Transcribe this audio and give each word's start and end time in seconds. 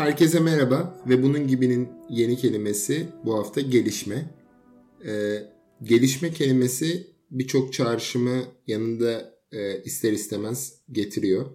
Herkese 0.00 0.40
merhaba 0.40 1.04
ve 1.08 1.22
bunun 1.22 1.48
gibinin 1.48 1.88
yeni 2.10 2.36
kelimesi 2.36 3.08
bu 3.24 3.38
hafta 3.38 3.60
gelişme. 3.60 4.34
Ee, 5.06 5.42
gelişme 5.82 6.32
kelimesi 6.32 7.06
birçok 7.30 7.72
çağrışımı 7.72 8.44
yanında 8.66 9.34
e, 9.52 9.82
ister 9.82 10.12
istemez 10.12 10.80
getiriyor. 10.92 11.46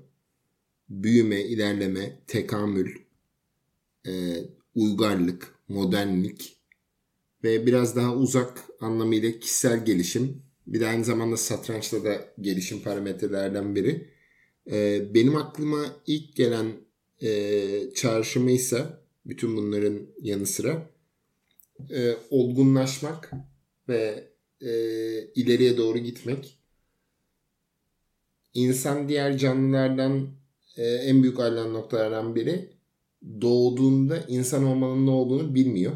Büyüme, 0.89 1.42
ilerleme, 1.42 2.21
tekamül, 2.28 2.96
e, 4.07 4.11
uygarlık, 4.75 5.55
modernlik 5.68 6.57
ve 7.43 7.65
biraz 7.65 7.96
daha 7.96 8.15
uzak 8.15 8.64
anlamıyla 8.79 9.32
kişisel 9.32 9.86
gelişim. 9.86 10.42
Bir 10.68 10.79
de 10.79 10.87
aynı 10.87 11.04
zamanda 11.04 11.37
satrançta 11.37 12.04
da 12.04 12.34
gelişim 12.42 12.82
parametrelerden 12.82 13.75
biri. 13.75 14.09
E, 14.71 15.01
benim 15.14 15.36
aklıma 15.36 15.86
ilk 16.07 16.36
gelen 16.36 16.85
e, 17.21 17.93
çağrışımı 17.96 18.51
ise 18.51 18.86
bütün 19.25 19.57
bunların 19.57 20.07
yanı 20.21 20.46
sıra 20.46 20.89
e, 21.89 22.15
olgunlaşmak 22.29 23.32
ve 23.89 24.29
e, 24.61 24.71
ileriye 25.36 25.78
doğru 25.78 25.97
gitmek. 25.97 26.59
İnsan 28.54 29.09
diğer 29.09 29.37
canlılardan 29.37 30.28
e, 30.78 30.83
en 30.86 31.23
büyük 31.23 31.39
ayrılan 31.39 31.73
noktalardan 31.73 32.36
biri 32.36 32.70
doğduğunda 33.42 34.20
insan 34.28 34.66
olmanın 34.66 35.06
ne 35.06 35.09
olduğunu 35.09 35.56
bilmiyor. 35.56 35.94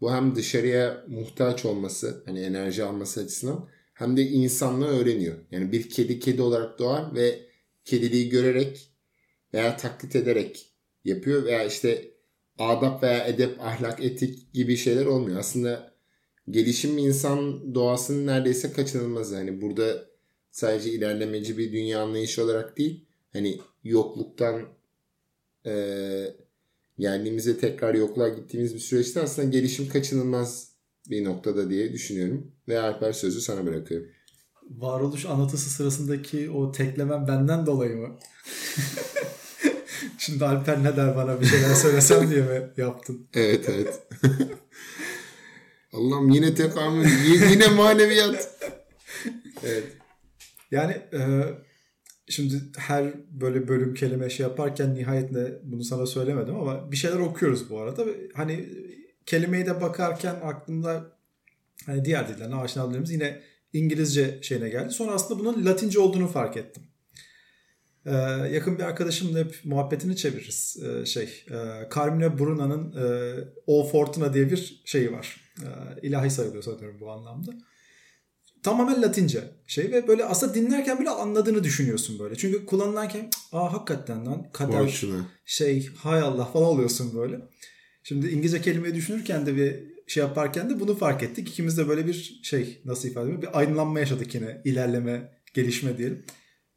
Bu 0.00 0.12
hem 0.12 0.34
dışarıya 0.34 1.04
muhtaç 1.08 1.64
olması, 1.64 2.22
hani 2.26 2.40
enerji 2.40 2.84
alması 2.84 3.20
açısından 3.20 3.68
hem 3.94 4.16
de 4.16 4.22
insanlığı 4.22 4.86
öğreniyor. 4.86 5.38
Yani 5.50 5.72
bir 5.72 5.90
kedi 5.90 6.20
kedi 6.20 6.42
olarak 6.42 6.78
doğar 6.78 7.14
ve 7.14 7.40
kediliği 7.84 8.28
görerek 8.28 8.91
veya 9.54 9.76
taklit 9.76 10.16
ederek 10.16 10.72
yapıyor 11.04 11.44
veya 11.44 11.64
işte 11.64 12.10
adap 12.58 13.02
veya 13.02 13.26
edep, 13.26 13.60
ahlak, 13.60 14.04
etik 14.04 14.52
gibi 14.52 14.76
şeyler 14.76 15.06
olmuyor. 15.06 15.38
Aslında 15.38 15.94
gelişim 16.50 16.98
insan 16.98 17.74
doğasının 17.74 18.26
neredeyse 18.26 18.72
kaçınılmazı. 18.72 19.36
Hani 19.36 19.60
burada 19.60 20.06
sadece 20.50 20.90
ilerlemeci 20.90 21.58
bir 21.58 21.72
dünya 21.72 22.02
anlayışı 22.02 22.44
olarak 22.44 22.78
değil, 22.78 23.04
hani 23.32 23.60
yokluktan 23.84 24.62
e, 25.66 25.74
geldiğimizde 26.98 27.58
tekrar 27.58 27.94
yokluğa 27.94 28.28
gittiğimiz 28.28 28.74
bir 28.74 28.80
süreçte 28.80 29.22
aslında 29.22 29.48
gelişim 29.48 29.88
kaçınılmaz 29.88 30.72
bir 31.10 31.24
noktada 31.24 31.70
diye 31.70 31.92
düşünüyorum. 31.92 32.52
Ve 32.68 32.80
Alper 32.80 33.12
sözü 33.12 33.40
sana 33.40 33.66
bırakıyorum. 33.66 34.08
Varoluş 34.70 35.26
anlatısı 35.26 35.70
sırasındaki 35.70 36.50
o 36.50 36.72
teklemem 36.72 37.28
benden 37.28 37.66
dolayı 37.66 37.96
mı? 37.96 38.18
Şimdi 40.24 40.44
Alper 40.44 40.84
ne 40.84 40.96
der 40.96 41.16
bana 41.16 41.40
bir 41.40 41.46
şeyler 41.46 41.74
söylesem 41.74 42.30
diye 42.30 42.42
mi 42.42 42.70
yaptın? 42.76 43.28
Evet 43.34 43.68
evet. 43.68 44.02
Allah'ım 45.92 46.30
yine 46.30 46.54
tekamül, 46.54 47.08
yine 47.50 47.68
maneviyat. 47.68 48.58
Evet. 49.64 49.84
Yani 50.70 50.92
e, 50.92 51.20
şimdi 52.28 52.54
her 52.76 53.14
böyle 53.30 53.68
bölüm 53.68 53.94
kelime 53.94 54.30
şey 54.30 54.46
yaparken 54.46 54.94
nihayetinde 54.94 55.60
bunu 55.62 55.84
sana 55.84 56.06
söylemedim 56.06 56.56
ama 56.56 56.92
bir 56.92 56.96
şeyler 56.96 57.18
okuyoruz 57.18 57.70
bu 57.70 57.80
arada. 57.80 58.04
Hani 58.34 58.68
kelimeyi 59.26 59.66
de 59.66 59.80
bakarken 59.80 60.34
aklımda 60.42 61.16
hani 61.86 62.04
diğer 62.04 62.28
dillerine 62.28 62.56
aşinalarımız 62.56 63.10
yine 63.10 63.40
İngilizce 63.72 64.38
şeyine 64.42 64.68
geldi. 64.68 64.90
Sonra 64.90 65.12
aslında 65.12 65.40
bunun 65.40 65.66
Latince 65.66 66.00
olduğunu 66.00 66.28
fark 66.28 66.56
ettim. 66.56 66.82
Ee, 68.06 68.12
yakın 68.52 68.78
bir 68.78 68.82
arkadaşımla 68.82 69.38
hep 69.38 69.60
muhabbetini 69.64 70.16
çeviririz. 70.16 70.76
Ee, 70.82 71.06
şey, 71.06 71.44
e, 71.50 71.56
Carmine 71.94 72.38
Bruna'nın 72.38 72.92
e, 72.92 73.34
O 73.66 73.88
Fortuna 73.88 74.34
diye 74.34 74.50
bir 74.50 74.82
şeyi 74.84 75.12
var. 75.12 75.40
E, 75.60 75.66
ilahi 76.08 76.30
sayılıyor 76.30 76.62
sanıyorum 76.62 77.00
bu 77.00 77.10
anlamda. 77.10 77.52
Tamamen 78.62 79.02
Latince 79.02 79.40
şey 79.66 79.92
ve 79.92 80.08
böyle 80.08 80.24
aslında 80.24 80.54
dinlerken 80.54 81.00
bile 81.00 81.10
anladığını 81.10 81.64
düşünüyorsun 81.64 82.18
böyle. 82.18 82.36
Çünkü 82.36 82.66
kullanılanken 82.66 83.30
aa 83.52 83.72
hakikaten 83.72 84.26
lan 84.26 84.50
kader 84.52 84.86
Fortuna. 84.86 85.26
şey 85.44 85.88
hay 85.96 86.20
Allah 86.20 86.44
falan 86.44 86.66
oluyorsun 86.66 87.18
böyle. 87.18 87.40
Şimdi 88.02 88.28
İngilizce 88.28 88.60
kelimeyi 88.60 88.94
düşünürken 88.94 89.46
de 89.46 89.56
bir 89.56 89.92
şey 90.06 90.22
yaparken 90.22 90.70
de 90.70 90.80
bunu 90.80 90.94
fark 90.96 91.22
ettik. 91.22 91.48
İkimiz 91.48 91.78
de 91.78 91.88
böyle 91.88 92.06
bir 92.06 92.40
şey 92.42 92.82
nasıl 92.84 93.08
ifade 93.08 93.24
ediyorum 93.24 93.42
bir 93.42 93.58
aydınlanma 93.58 94.00
yaşadık 94.00 94.34
yine 94.34 94.62
ilerleme 94.64 95.32
gelişme 95.54 95.98
diyelim. 95.98 96.24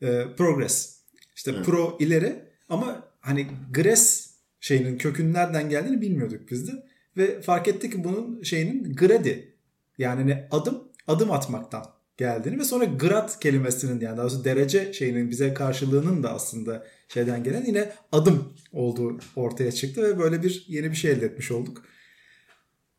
E, 0.02 0.26
progress 0.38 0.95
işte 1.36 1.52
evet. 1.56 1.66
pro 1.66 1.98
ileri 2.00 2.46
ama 2.70 3.04
hani 3.20 3.48
Gres 3.74 4.36
şeyinin 4.60 4.98
kökünün 4.98 5.34
nereden 5.34 5.70
geldiğini 5.70 6.02
bilmiyorduk 6.02 6.52
biz 6.52 6.68
de. 6.68 6.72
Ve 7.18 7.42
fark 7.42 7.68
ettik 7.68 7.92
ki 7.92 8.04
bunun 8.04 8.44
şeyinin 8.44 8.96
gradi 8.96 9.56
yani 9.98 10.22
hani 10.22 10.48
adım 10.52 10.84
adım 11.08 11.32
atmaktan 11.32 11.86
geldiğini 12.18 12.60
ve 12.60 12.64
sonra 12.64 12.86
grad 12.86 13.40
kelimesinin 13.40 14.00
yani 14.00 14.18
daha 14.18 14.30
doğrusu 14.30 14.46
derece 14.46 14.94
şeyinin 14.94 15.32
bize 15.32 15.54
karşılığının 15.54 16.24
da 16.24 16.34
aslında 16.34 16.88
şeyden 17.08 17.44
gelen 17.44 17.66
yine 17.66 17.92
adım 18.12 18.54
olduğu 18.72 19.20
ortaya 19.36 19.72
çıktı 19.72 20.04
ve 20.04 20.20
böyle 20.20 20.44
bir 20.44 20.66
yeni 20.68 20.92
bir 20.92 20.96
şey 20.96 21.12
elde 21.12 21.26
etmiş 21.26 21.52
olduk. 21.52 21.84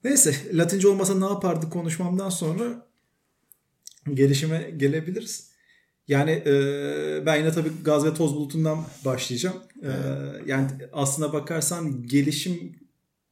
Neyse 0.04 0.34
Latince 0.52 0.88
olmasa 0.88 1.14
ne 1.18 1.24
yapardık 1.24 1.72
konuşmamdan 1.72 2.30
sonra 2.30 2.86
gelişime 4.14 4.70
gelebiliriz. 4.76 5.50
Yani 6.08 6.30
e, 6.30 6.52
ben 7.26 7.36
yine 7.36 7.52
tabii 7.52 7.70
gaz 7.84 8.04
ve 8.04 8.14
toz 8.14 8.34
bulutundan 8.34 8.84
başlayacağım. 9.04 9.56
E, 9.82 9.90
yani 10.46 10.70
aslına 10.92 11.32
bakarsan 11.32 12.02
gelişim 12.02 12.72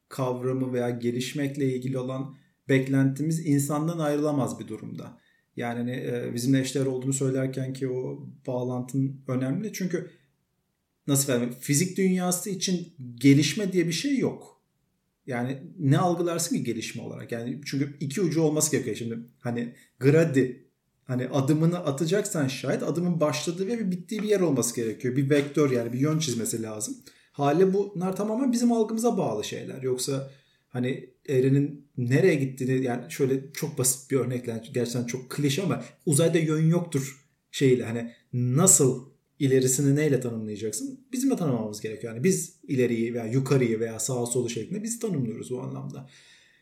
kavramı 0.09 0.73
veya 0.73 0.89
gelişmekle 0.89 1.75
ilgili 1.75 1.97
olan 1.97 2.35
beklentimiz 2.69 3.45
insandan 3.45 3.99
ayrılamaz 3.99 4.59
bir 4.59 4.67
durumda. 4.67 5.17
Yani 5.55 5.79
hani, 5.79 5.91
e, 5.91 6.33
bizimle 6.33 6.59
eşdeğer 6.59 6.85
olduğunu 6.85 7.13
söylerken 7.13 7.73
ki 7.73 7.89
o 7.89 8.27
bağlantın 8.47 9.21
önemli. 9.27 9.73
Çünkü 9.73 10.11
nasıl 11.07 11.25
söyleyeyim 11.25 11.55
fizik 11.59 11.97
dünyası 11.97 12.49
için 12.49 12.93
gelişme 13.15 13.73
diye 13.73 13.87
bir 13.87 13.93
şey 13.93 14.17
yok. 14.17 14.61
Yani 15.27 15.57
ne 15.79 15.97
algılarsın 15.97 16.55
ki 16.55 16.63
gelişme 16.63 17.01
olarak? 17.01 17.31
Yani 17.31 17.61
çünkü 17.65 17.97
iki 17.99 18.21
ucu 18.21 18.41
olması 18.41 18.71
gerekiyor. 18.71 18.95
Şimdi 18.95 19.19
hani 19.39 19.75
gradi 19.99 20.64
Hani 21.05 21.27
adımını 21.27 21.79
atacaksan 21.79 22.47
şayet 22.47 22.83
adımın 22.83 23.19
başladığı 23.19 23.67
ve 23.67 23.91
bittiği 23.91 24.21
bir 24.21 24.27
yer 24.27 24.39
olması 24.39 24.75
gerekiyor. 24.75 25.15
Bir 25.15 25.29
vektör 25.29 25.71
yani 25.71 25.93
bir 25.93 25.99
yön 25.99 26.19
çizmesi 26.19 26.63
lazım. 26.63 26.95
Hali 27.31 27.73
bunlar 27.73 28.15
tamamen 28.15 28.51
bizim 28.51 28.71
algımıza 28.71 29.17
bağlı 29.17 29.43
şeyler. 29.43 29.81
Yoksa 29.81 30.31
hani 30.69 31.09
evrenin 31.25 31.87
nereye 31.97 32.35
gittiğini 32.35 32.83
yani 32.83 33.11
şöyle 33.11 33.53
çok 33.53 33.77
basit 33.77 34.11
bir 34.11 34.17
örnekle 34.17 34.63
gerçekten 34.73 35.05
çok 35.05 35.29
klişe 35.29 35.63
ama 35.63 35.83
uzayda 36.05 36.37
yön 36.37 36.69
yoktur 36.69 37.25
şeyle 37.51 37.83
hani 37.83 38.11
nasıl 38.33 39.09
ilerisini 39.39 39.95
neyle 39.95 40.19
tanımlayacaksın? 40.19 41.05
Bizim 41.11 41.31
de 41.31 41.35
tanımlamamız 41.35 41.81
gerekiyor. 41.81 42.13
Yani 42.13 42.23
biz 42.23 42.59
ileriyi 42.67 43.13
veya 43.13 43.25
yukarıyı 43.25 43.79
veya 43.79 43.99
sağa 43.99 44.25
solu 44.25 44.49
şeklinde 44.49 44.83
biz 44.83 44.99
tanımlıyoruz 44.99 45.51
bu 45.51 45.61
anlamda. 45.61 46.09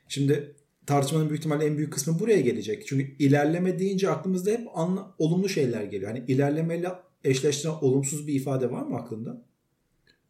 Şimdi 0.08 0.56
tartışmanın 0.86 1.30
büyük 1.30 1.40
ihtimalle 1.40 1.66
en 1.66 1.78
büyük 1.78 1.94
kısmı 1.94 2.20
buraya 2.20 2.42
gelecek. 2.42 2.88
Çünkü 2.88 3.16
ilerleme 3.20 3.80
deyince 3.80 4.10
aklımızda 4.10 4.52
hep 4.52 4.68
anla, 4.74 5.16
olumlu 5.18 5.50
şeyler 5.50 5.84
geliyor. 5.84 6.12
Hani 6.12 6.24
ilerlemeyle 6.28 6.90
eşleştiren 7.24 7.74
olumsuz 7.82 8.28
bir 8.28 8.34
ifade 8.34 8.72
var 8.72 8.82
mı 8.82 8.98
aklında? 8.98 9.46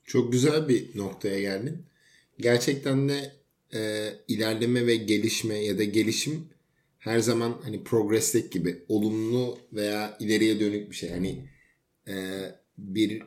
Çok 0.04 0.32
güzel 0.32 0.70
bir 0.70 0.98
noktaya 0.98 1.42
geldin. 1.42 1.86
Gerçekten 2.40 3.10
de 3.10 3.34
e, 3.74 4.10
ilerleme 4.28 4.88
ve 4.88 4.96
gelişme 4.96 5.56
ya 5.56 5.78
da 5.78 5.84
gelişim 5.84 6.46
her 7.00 7.20
zaman 7.20 7.60
hani 7.64 7.84
progreslik 7.84 8.52
gibi 8.52 8.84
olumlu 8.90 9.58
veya 9.74 10.18
ileriye 10.20 10.60
dönük 10.60 10.92
bir 10.92 10.96
şey. 10.96 11.10
Hani 11.10 11.50
e, 12.08 12.14
bir 12.78 13.24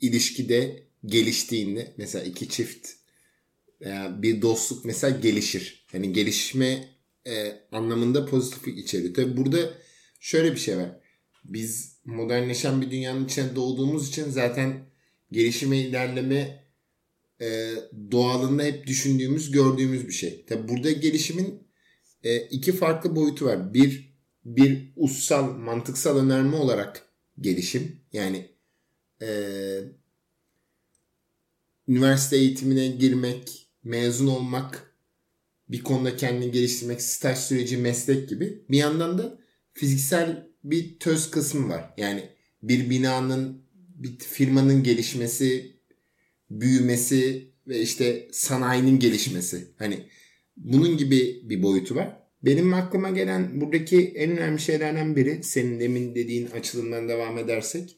ilişkide 0.00 0.82
geliştiğinde 1.06 1.92
mesela 1.96 2.24
iki 2.24 2.48
çift 2.48 2.99
veya 3.80 4.22
bir 4.22 4.42
dostluk 4.42 4.84
mesela 4.84 5.18
gelişir. 5.18 5.86
Hani 5.92 6.12
gelişme 6.12 6.88
e, 7.26 7.52
anlamında 7.72 8.26
pozitif 8.26 8.68
içeriyor. 8.68 9.14
Tabi 9.14 9.36
burada 9.36 9.58
şöyle 10.20 10.52
bir 10.52 10.60
şey 10.60 10.76
var. 10.76 11.00
Biz 11.44 11.96
modernleşen 12.04 12.80
bir 12.80 12.90
dünyanın 12.90 13.24
içine 13.24 13.56
doğduğumuz 13.56 14.08
için 14.08 14.30
zaten 14.30 14.90
gelişime 15.32 15.78
ilerleme 15.78 16.64
e, 17.40 17.74
doğalında 18.10 18.62
hep 18.62 18.86
düşündüğümüz, 18.86 19.50
gördüğümüz 19.50 20.08
bir 20.08 20.12
şey. 20.12 20.44
Tabi 20.46 20.68
burada 20.68 20.90
gelişimin 20.90 21.68
e, 22.24 22.40
iki 22.40 22.72
farklı 22.72 23.16
boyutu 23.16 23.44
var. 23.44 23.74
Bir, 23.74 24.14
bir 24.44 24.92
ussal, 24.96 25.52
mantıksal 25.52 26.16
önerme 26.16 26.56
olarak 26.56 27.08
gelişim. 27.40 28.00
Yani 28.12 28.50
e, 29.22 29.28
üniversite 31.88 32.36
eğitimine 32.36 32.88
girmek, 32.88 33.59
mezun 33.84 34.26
olmak, 34.26 34.94
bir 35.68 35.82
konuda 35.82 36.16
kendini 36.16 36.50
geliştirmek, 36.50 37.02
staj 37.02 37.38
süreci, 37.38 37.76
meslek 37.76 38.28
gibi. 38.28 38.64
Bir 38.70 38.78
yandan 38.78 39.18
da 39.18 39.38
fiziksel 39.72 40.50
bir 40.64 40.98
töz 40.98 41.30
kısmı 41.30 41.68
var. 41.68 41.94
Yani 41.96 42.28
bir 42.62 42.90
binanın, 42.90 43.62
bir 43.74 44.18
firmanın 44.18 44.82
gelişmesi, 44.82 45.76
büyümesi 46.50 47.50
ve 47.66 47.80
işte 47.80 48.28
sanayinin 48.32 48.98
gelişmesi. 48.98 49.66
Hani 49.78 50.06
bunun 50.56 50.96
gibi 50.96 51.40
bir 51.44 51.62
boyutu 51.62 51.94
var. 51.94 52.20
Benim 52.42 52.74
aklıma 52.74 53.10
gelen 53.10 53.60
buradaki 53.60 53.98
en 53.98 54.30
önemli 54.30 54.60
şeylerden 54.60 55.16
biri 55.16 55.42
senin 55.42 55.80
demin 55.80 56.14
dediğin 56.14 56.46
açılımdan 56.46 57.08
devam 57.08 57.38
edersek 57.38 57.96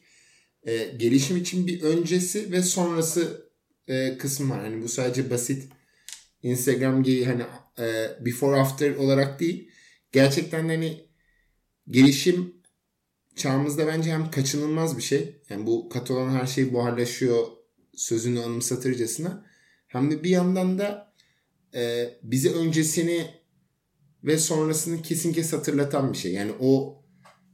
e, 0.63 0.85
gelişim 0.97 1.37
için 1.37 1.67
bir 1.67 1.81
öncesi 1.81 2.51
ve 2.51 2.61
sonrası 2.61 3.51
e, 3.87 4.17
kısmı 4.17 4.49
var. 4.49 4.61
Hani 4.61 4.83
bu 4.83 4.89
sadece 4.89 5.29
basit 5.29 5.63
Instagram 6.43 7.03
gibi 7.03 7.23
hani 7.23 7.43
e, 7.79 8.09
before 8.25 8.59
after 8.59 8.95
olarak 8.95 9.39
değil. 9.39 9.71
Gerçekten 10.11 10.67
hani 10.67 11.07
gelişim 11.89 12.53
çağımızda 13.35 13.87
bence 13.87 14.11
hem 14.11 14.31
kaçınılmaz 14.31 14.97
bir 14.97 15.01
şey. 15.01 15.41
Yani 15.49 15.65
bu 15.65 15.89
katı 15.89 16.13
olan 16.13 16.29
her 16.29 16.45
şey 16.45 16.73
buharlaşıyor 16.73 17.47
sözünü 17.95 18.39
anımsatırcasına. 18.39 19.45
Hem 19.87 20.11
de 20.11 20.23
bir 20.23 20.29
yandan 20.29 20.79
da 20.79 21.13
e, 21.75 22.13
bize 22.23 22.49
öncesini 22.49 23.27
ve 24.23 24.37
sonrasını 24.37 25.01
kesin 25.01 25.33
kes 25.33 25.53
hatırlatan 25.53 26.13
bir 26.13 26.17
şey. 26.17 26.33
Yani 26.33 26.51
o 26.59 27.03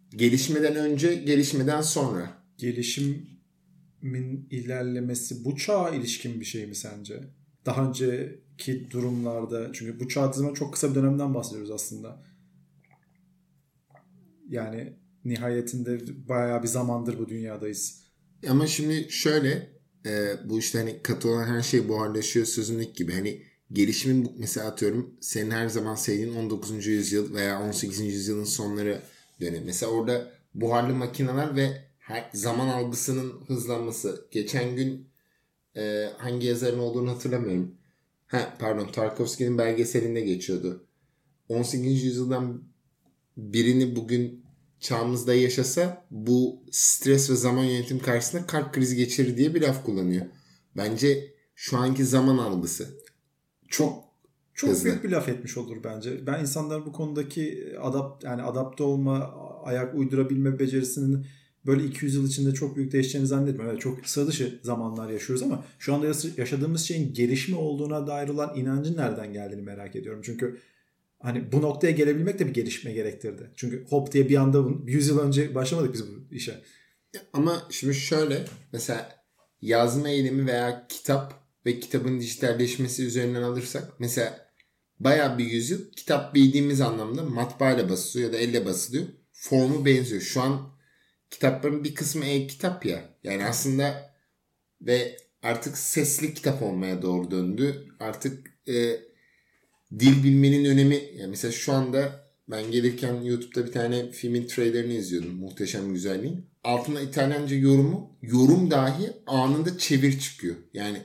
gelişmeden 0.10 0.76
önce, 0.76 1.16
gelişmeden 1.16 1.82
sonra. 1.82 2.44
Gelişimin 2.58 4.48
ilerlemesi 4.52 5.46
bu 5.46 5.58
çağa 5.58 5.90
ilişkin 5.90 6.40
bir 6.40 6.46
şey 6.46 6.66
mi 6.66 6.76
sence? 6.76 7.39
Daha 7.70 7.86
önceki 7.86 8.92
durumlarda 8.92 9.74
çünkü 9.74 10.00
bu 10.00 10.08
zaman 10.08 10.54
çok 10.54 10.74
kısa 10.74 10.90
bir 10.90 10.96
dönemden 10.96 11.34
bahsediyoruz 11.34 11.72
aslında. 11.72 12.24
Yani 14.50 14.94
nihayetinde 15.26 16.00
bayağı 16.30 16.64
bir 16.64 16.68
zamandır 16.68 17.20
bu 17.20 17.30
dünyadayız. 17.30 18.04
Ama 18.50 18.68
şimdi 18.68 19.08
şöyle 19.10 19.70
e, 20.06 20.36
bu 20.46 20.60
işte 20.60 20.78
hani 20.80 21.02
katı 21.04 21.30
olan 21.30 21.48
her 21.48 21.62
şey 21.62 21.90
buharlaşıyor 21.90 22.46
sözünlük 22.46 22.96
gibi. 22.96 23.14
Hani 23.14 23.42
gelişimin 23.72 24.32
mesela 24.38 24.68
atıyorum 24.68 25.14
senin 25.22 25.52
her 25.52 25.68
zaman 25.68 25.96
sevdiğin 25.96 26.36
19. 26.36 26.88
yüzyıl 26.88 27.34
veya 27.34 27.62
18. 27.62 28.00
yüzyılın 28.00 28.44
sonları 28.44 29.02
dönemi. 29.42 29.66
Mesela 29.66 29.92
orada 29.92 30.32
buharlı 30.54 30.96
makineler 30.96 31.56
ve 31.56 31.90
her 32.00 32.30
zaman 32.34 32.68
algısının 32.68 33.42
hızlanması. 33.48 34.28
Geçen 34.32 34.76
gün 34.76 35.09
e, 35.80 36.10
hangi 36.18 36.48
yazarın 36.48 36.80
olduğunu 36.80 37.12
hatırlamıyorum. 37.12 37.76
Ha, 38.28 38.58
pardon 38.60 38.88
Tarkovski'nin 38.92 39.58
belgeselinde 39.58 40.22
geçiyordu. 40.22 40.86
18. 41.50 42.04
yüzyıldan 42.04 42.64
birini 43.38 43.96
bugün 43.96 44.46
çağımızda 44.80 45.34
yaşasa 45.34 46.06
bu 46.12 46.64
stres 46.72 47.30
ve 47.30 47.36
zaman 47.36 47.64
yönetim 47.64 48.00
karşısında 48.00 48.46
kalp 48.46 48.74
krizi 48.74 48.96
geçirir 48.96 49.38
diye 49.38 49.56
bir 49.56 49.62
laf 49.62 49.86
kullanıyor. 49.86 50.26
Bence 50.78 51.34
şu 51.56 51.78
anki 51.78 52.06
zaman 52.06 52.38
algısı 52.38 53.00
çok 53.68 54.04
çok 54.54 54.70
hızlı. 54.70 54.86
büyük 54.86 55.04
bir 55.04 55.10
laf 55.10 55.30
etmiş 55.30 55.58
olur 55.58 55.84
bence. 55.84 56.28
Ben 56.28 56.42
insanların 56.42 56.86
bu 56.86 56.92
konudaki 56.92 57.74
adapt 57.82 58.24
yani 58.24 58.42
adapte 58.42 58.84
olma, 58.84 59.34
ayak 59.64 59.96
uydurabilme 59.96 60.60
becerisinin 60.60 61.26
böyle 61.66 61.84
200 61.84 62.16
yıl 62.16 62.28
içinde 62.28 62.54
çok 62.54 62.76
büyük 62.76 62.92
değişeceğini 62.92 63.28
zannetmiyorum. 63.28 63.72
Evet, 63.72 63.82
çok 63.82 64.08
sıra 64.08 64.28
dışı 64.28 64.60
zamanlar 64.64 65.10
yaşıyoruz 65.10 65.44
ama 65.44 65.66
şu 65.80 65.94
anda 65.94 66.08
yaşadığımız 66.38 66.82
şeyin 66.82 67.14
gelişme 67.14 67.58
olduğuna 67.58 68.08
dair 68.08 68.30
olan 68.30 68.56
inancın 68.56 68.98
nereden 68.98 69.34
geldiğini 69.34 69.62
merak 69.62 69.96
ediyorum. 69.96 70.22
Çünkü 70.24 70.60
hani 71.20 71.52
bu 71.52 71.62
noktaya 71.62 71.92
gelebilmek 71.92 72.40
de 72.40 72.48
bir 72.48 72.54
gelişme 72.54 72.94
gerektirdi. 72.94 73.52
Çünkü 73.56 73.86
hop 73.90 74.12
diye 74.12 74.30
bir 74.30 74.36
anda 74.36 74.64
100 74.86 75.08
yıl 75.08 75.20
önce 75.20 75.56
başlamadık 75.56 75.94
biz 75.94 76.04
bu 76.08 76.36
işe. 76.36 76.62
Ama 77.34 77.64
şimdi 77.70 77.94
şöyle 77.94 78.46
mesela 78.74 79.20
yazma 79.62 80.10
eğilimi 80.10 80.46
veya 80.46 80.88
kitap 80.90 81.50
ve 81.66 81.80
kitabın 81.80 82.20
dijitalleşmesi 82.20 83.06
üzerinden 83.06 83.42
alırsak 83.42 84.00
mesela 84.00 84.50
baya 85.00 85.38
bir 85.38 85.46
yüzyıl 85.46 85.92
kitap 85.92 86.36
bildiğimiz 86.36 86.82
anlamda 86.82 87.24
matbaayla 87.24 87.90
basılıyor 87.90 88.30
ya 88.30 88.34
da 88.34 88.38
elle 88.38 88.66
basılıyor. 88.66 89.06
Formu 89.32 89.86
benziyor. 89.86 90.22
Şu 90.22 90.42
an 90.42 90.79
kitapların 91.32 91.84
bir 91.84 91.96
kısmı 91.96 92.26
e-kitap 92.26 92.86
ya. 92.86 93.10
Yani 93.24 93.46
aslında 93.46 94.14
ve 94.82 95.18
artık 95.44 95.78
sesli 95.78 96.34
kitap 96.34 96.62
olmaya 96.62 97.02
doğru 97.02 97.32
döndü. 97.32 97.88
Artık 98.00 98.52
e, 98.68 99.00
dil 100.00 100.24
bilmenin 100.24 100.66
önemi 100.66 101.04
yani 101.16 101.30
mesela 101.30 101.52
şu 101.52 101.74
anda 101.74 102.30
ben 102.48 102.72
gelirken 102.72 103.22
YouTube'da 103.22 103.68
bir 103.68 103.72
tane 103.72 104.12
filmin 104.12 104.48
trailerini 104.48 104.96
izliyordum. 104.96 105.36
Muhteşem 105.36 105.94
güzelliğin. 105.94 106.46
Altına 106.64 107.02
İtalyanca 107.02 107.56
yorumu, 107.56 108.18
yorum 108.22 108.72
dahi 108.72 109.12
anında 109.28 109.78
çevir 109.78 110.20
çıkıyor. 110.20 110.56
Yani 110.74 110.98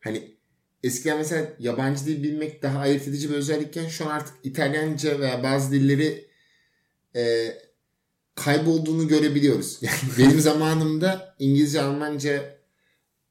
hani 0.00 0.34
eskiden 0.82 1.18
mesela 1.18 1.48
yabancı 1.58 2.06
dil 2.06 2.22
bilmek 2.22 2.62
daha 2.62 2.78
ayırt 2.78 3.08
edici 3.08 3.30
bir 3.30 3.34
özellikken 3.34 3.88
şu 3.88 4.06
an 4.06 4.10
artık 4.10 4.34
İtalyanca 4.42 5.20
veya 5.20 5.42
bazı 5.42 5.72
dilleri 5.72 6.26
e, 7.16 7.52
kaybolduğunu 8.34 9.08
görebiliyoruz. 9.08 9.78
Yani 9.82 9.98
benim 10.18 10.40
zamanımda 10.40 11.36
İngilizce, 11.38 11.82
Almanca, 11.82 12.58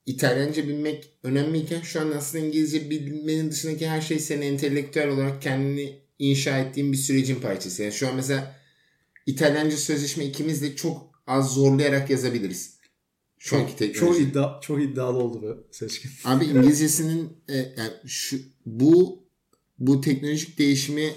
İtalyanca 0.06 0.68
bilmek 0.68 1.10
önemliyken 1.24 1.82
şu 1.82 2.02
an 2.02 2.12
aslında 2.12 2.46
İngilizce 2.46 2.90
bilmenin 2.90 3.52
dışındaki 3.52 3.88
her 3.88 4.02
şey 4.02 4.20
senin 4.20 4.42
entelektüel 4.42 5.08
olarak 5.08 5.42
kendini 5.42 6.00
inşa 6.20 6.60
ettiğin 6.60 6.92
bir 6.92 6.98
sürecin 6.98 7.40
parçası. 7.40 7.84
Yani 7.84 7.94
şu 7.94 8.08
an 8.08 8.16
mesela 8.16 8.56
İtalyanca 9.26 9.78
sözleşme 9.78 10.26
ikimiz 10.26 10.62
de 10.62 10.76
çok 10.76 11.22
az 11.28 11.54
zorlayarak 11.54 12.10
yazabiliriz. 12.10 12.74
Şu 13.38 13.58
anki 13.58 13.76
teknoloji. 13.76 14.20
Çok, 14.20 14.30
iddia, 14.30 14.62
çok 14.62 14.84
iddialı 14.84 15.18
oldu 15.18 15.42
bu 15.42 15.74
seçkin. 15.74 16.12
Abi 16.24 16.46
İngilizcesinin 16.46 17.38
e, 17.50 17.56
yani 17.56 17.94
şu 18.06 18.38
bu 18.66 19.23
bu 19.88 20.01
teknolojik 20.01 20.59
değişimi 20.59 21.09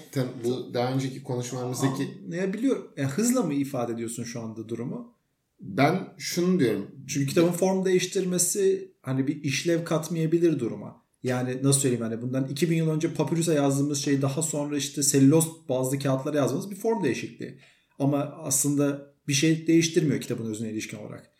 bu 0.43 0.73
daha 0.73 0.93
önceki 0.93 1.23
konuşmalarımızdaki 1.23 2.07
ne 2.27 2.53
biliyorum. 2.53 2.87
Yani 2.97 3.09
hızla 3.09 3.43
mı 3.43 3.53
ifade 3.53 3.93
ediyorsun 3.93 4.23
şu 4.23 4.41
anda 4.41 4.69
durumu? 4.69 5.13
Ben 5.59 6.13
şunu 6.17 6.59
diyorum. 6.59 6.87
Çünkü 7.07 7.27
kitabın 7.27 7.51
form 7.51 7.85
değiştirmesi 7.85 8.91
hani 9.01 9.27
bir 9.27 9.43
işlev 9.43 9.85
katmayabilir 9.85 10.59
duruma. 10.59 11.03
Yani 11.23 11.63
nasıl 11.63 11.79
söyleyeyim 11.79 12.03
hani 12.03 12.21
bundan 12.21 12.47
2000 12.47 12.75
yıl 12.75 12.89
önce 12.89 13.13
papyrus'a 13.13 13.53
yazdığımız 13.53 13.97
şey 13.97 14.21
daha 14.21 14.41
sonra 14.41 14.77
işte 14.77 15.03
selüloz 15.03 15.47
bazı 15.69 15.99
kağıtlara 15.99 16.37
yazdığımız 16.37 16.71
bir 16.71 16.75
form 16.75 17.03
değişikliği. 17.03 17.59
Ama 17.99 18.17
aslında 18.43 19.13
bir 19.27 19.33
şey 19.33 19.67
değiştirmiyor 19.67 20.21
kitabın 20.21 20.51
özüne 20.51 20.71
ilişkin 20.71 20.97
olarak. 20.97 21.31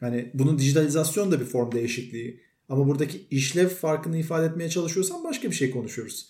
Hani 0.00 0.30
bunun 0.34 0.58
dijitalizasyon 0.58 1.32
da 1.32 1.40
bir 1.40 1.44
form 1.44 1.72
değişikliği. 1.72 2.40
Ama 2.68 2.88
buradaki 2.88 3.26
işlev 3.30 3.68
farkını 3.68 4.18
ifade 4.18 4.46
etmeye 4.46 4.68
çalışıyorsan 4.68 5.24
başka 5.24 5.50
bir 5.50 5.54
şey 5.54 5.70
konuşuyoruz. 5.70 6.28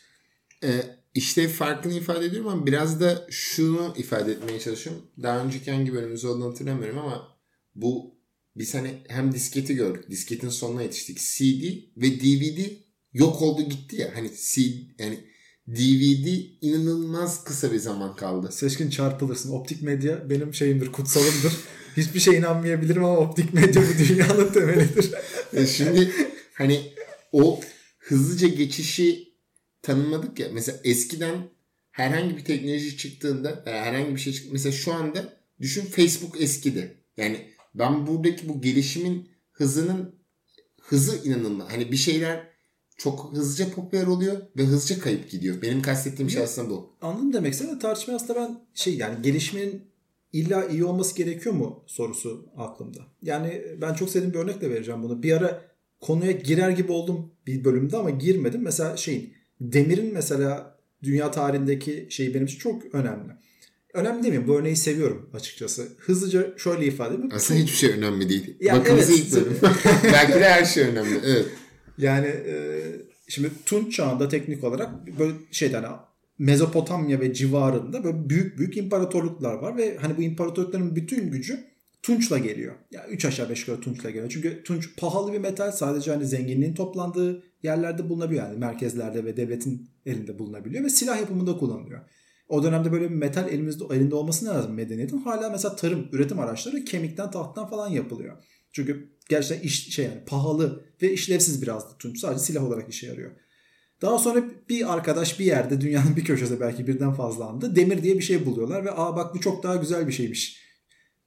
Ee, 0.63 0.83
işlev 1.15 1.49
farkını 1.49 1.95
ifade 1.95 2.27
ediyorum 2.27 2.49
ama 2.49 2.67
biraz 2.67 3.01
da 3.01 3.27
şunu 3.31 3.95
ifade 3.97 4.33
etmeye 4.33 4.61
çalışıyorum. 4.61 5.03
Daha 5.23 5.45
önceki 5.45 5.71
hangi 5.71 5.93
bölümümüz 5.93 6.25
olduğunu 6.25 6.51
hatırlamıyorum 6.51 6.99
ama 6.99 7.39
bu 7.75 8.15
biz 8.57 8.75
hani 8.75 8.95
hem 9.09 9.35
disketi 9.35 9.75
gördük. 9.75 10.11
Disketin 10.11 10.49
sonuna 10.49 10.83
yetiştik. 10.83 11.19
CD 11.19 11.65
ve 11.97 12.21
DVD 12.21 12.71
yok 13.13 13.43
oldu 13.43 13.63
gitti 13.63 13.97
ya. 13.97 14.11
Hani 14.15 14.31
CD 14.37 14.59
yani 14.99 15.19
DVD 15.69 16.29
inanılmaz 16.61 17.45
kısa 17.45 17.73
bir 17.73 17.79
zaman 17.79 18.17
kaldı. 18.17 18.53
Seçkin 18.53 18.91
çarpılırsın. 18.91 19.53
Optik 19.53 19.83
medya 19.83 20.31
benim 20.31 20.55
şeyimdir, 20.55 20.93
kutsalımdır. 20.93 21.53
Hiçbir 21.97 22.21
şey 22.21 22.37
inanmayabilirim 22.37 23.05
ama 23.05 23.19
optik 23.19 23.55
medya 23.55 23.83
bu 23.83 24.09
dünyanın 24.09 24.53
temelidir. 24.53 25.11
e 25.53 25.67
şimdi 25.67 26.11
hani 26.55 26.93
o 27.33 27.61
hızlıca 27.99 28.49
geçişi 28.49 29.32
tanımladık 29.83 30.39
ya. 30.39 30.49
Mesela 30.53 30.79
eskiden 30.85 31.49
herhangi 31.91 32.37
bir 32.37 32.45
teknoloji 32.45 32.97
çıktığında 32.97 33.63
herhangi 33.65 34.15
bir 34.15 34.21
şey 34.21 34.33
çıktığında 34.33 34.53
mesela 34.53 34.73
şu 34.73 34.95
anda 34.95 35.37
düşün 35.61 35.87
Facebook 35.87 36.41
eskidi. 36.41 36.97
Yani 37.17 37.49
ben 37.75 38.07
buradaki 38.07 38.49
bu 38.49 38.61
gelişimin 38.61 39.29
hızının 39.53 40.15
hızı 40.81 41.29
inanılmaz. 41.29 41.73
Hani 41.73 41.93
bir 41.93 41.97
şeyler 41.97 42.53
çok 42.97 43.33
hızlıca 43.33 43.71
popüler 43.71 44.07
oluyor 44.07 44.43
ve 44.57 44.63
hızlıca 44.63 45.01
kayıp 45.01 45.31
gidiyor. 45.31 45.63
Benim 45.63 45.83
kastettiğim 45.83 46.31
şey 46.31 46.43
aslında 46.43 46.71
bu. 46.71 46.97
Anladım 47.01 47.33
demek 47.33 47.53
istediğim 47.53 47.79
tartışma 47.79 48.15
aslında 48.15 48.35
ben 48.41 48.61
şey 48.75 48.97
yani 48.97 49.23
gelişmenin 49.23 49.83
illa 50.33 50.67
iyi 50.67 50.85
olması 50.85 51.17
gerekiyor 51.17 51.55
mu 51.55 51.85
sorusu 51.87 52.47
aklımda. 52.57 53.01
Yani 53.23 53.63
ben 53.81 53.95
çok 53.95 54.11
sevdiğim 54.11 54.35
bir 54.35 54.39
örnekle 54.39 54.71
vereceğim 54.71 55.03
bunu. 55.03 55.23
Bir 55.23 55.33
ara 55.33 55.63
konuya 56.01 56.33
girer 56.33 56.71
gibi 56.71 56.93
oldum 56.93 57.33
bir 57.47 57.65
bölümde 57.65 57.97
ama 57.97 58.11
girmedim. 58.11 58.63
Mesela 58.63 58.97
şeyin 58.97 59.35
demirin 59.73 60.13
mesela 60.13 60.79
dünya 61.03 61.31
tarihindeki 61.31 62.07
şey 62.11 62.35
benim 62.35 62.47
için 62.47 62.59
çok 62.59 62.95
önemli. 62.95 63.33
Önemli 63.95 64.23
değil 64.23 64.35
mi? 64.35 64.49
Bu 64.49 64.59
örneği 64.59 64.77
seviyorum 64.77 65.31
açıkçası. 65.35 65.89
Hızlıca 65.99 66.59
şöyle 66.59 66.87
ifade 66.87 67.15
edeyim. 67.15 67.31
Aslında 67.35 67.61
hiçbir 67.61 67.77
şey 67.77 67.91
önemli 67.91 68.29
değil. 68.29 68.57
Yani 68.61 68.81
Bakımızı 68.81 69.39
evet. 69.39 69.75
Belki 70.05 70.33
de 70.33 70.49
her 70.49 70.65
şey 70.65 70.85
önemli. 70.85 71.21
Evet. 71.25 71.47
Yani 71.99 72.27
e, 72.27 72.83
şimdi 73.29 73.51
Tunç 73.67 73.97
çağında 73.97 74.29
teknik 74.29 74.65
olarak 74.65 75.19
böyle 75.19 75.33
şeyden 75.51 75.83
hani 75.83 75.97
Mezopotamya 76.39 77.21
ve 77.21 77.35
civarında 77.35 78.05
böyle 78.05 78.29
büyük 78.29 78.59
büyük 78.59 78.77
imparatorluklar 78.77 79.55
var 79.55 79.77
ve 79.77 79.97
hani 79.97 80.17
bu 80.17 80.23
imparatorlukların 80.23 80.97
bütün 80.97 81.31
gücü 81.31 81.65
Tunç'la 82.03 82.39
geliyor. 82.39 82.75
Ya 82.91 83.01
yani 83.01 83.13
3 83.15 83.25
aşağı 83.25 83.51
5 83.51 83.61
yukarı 83.61 83.81
Tunç'la 83.81 84.11
geliyor. 84.11 84.31
Çünkü 84.31 84.63
Tunç 84.63 84.97
pahalı 84.97 85.33
bir 85.33 85.39
metal. 85.39 85.73
Sadece 85.73 86.11
hani 86.11 86.27
zenginliğin 86.27 86.75
toplandığı 86.75 87.43
yerlerde 87.63 88.09
bulunabiliyor. 88.09 88.45
Yani 88.45 88.59
merkezlerde 88.59 89.25
ve 89.25 89.37
devletin 89.37 89.91
elinde 90.07 90.39
bulunabiliyor 90.39 90.85
ve 90.85 90.91
silah 90.91 91.21
yapımında 91.21 91.57
kullanılıyor. 91.57 92.01
O 92.49 92.63
dönemde 92.63 92.93
böyle 92.93 93.11
bir 93.11 93.15
metal 93.15 93.49
elimizde 93.49 93.85
elinde 93.91 94.15
olması 94.15 94.47
lazım 94.47 94.75
medeniyetin. 94.75 95.19
Hala 95.19 95.51
mesela 95.51 95.77
tarım, 95.77 96.09
üretim 96.13 96.39
araçları 96.39 96.85
kemikten, 96.85 97.31
tahttan 97.31 97.67
falan 97.67 97.89
yapılıyor. 97.89 98.37
Çünkü 98.73 99.13
gerçekten 99.29 99.67
iş 99.67 99.95
şey 99.95 100.05
yani 100.05 100.25
pahalı 100.27 100.85
ve 101.03 101.13
işlevsiz 101.13 101.63
biraz 101.63 101.99
tunç. 101.99 102.21
Sadece 102.21 102.45
silah 102.45 102.65
olarak 102.65 102.89
işe 102.89 103.07
yarıyor. 103.07 103.31
Daha 104.03 104.19
sonra 104.19 104.45
bir 104.69 104.93
arkadaş 104.93 105.41
bir 105.41 105.45
yerde 105.45 105.81
dünyanın 105.81 106.17
bir 106.17 106.25
köşesinde 106.25 106.61
belki 106.61 106.87
birden 106.87 107.15
fazla 107.15 107.47
anda 107.47 107.77
demir 107.77 108.03
diye 108.03 108.15
bir 108.15 108.23
şey 108.23 108.47
buluyorlar 108.47 108.85
ve 108.85 108.91
aa 108.91 109.17
bak 109.17 109.35
bu 109.35 109.41
çok 109.41 109.63
daha 109.63 109.77
güzel 109.77 110.09
bir 110.09 110.13
şeymiş 110.13 110.63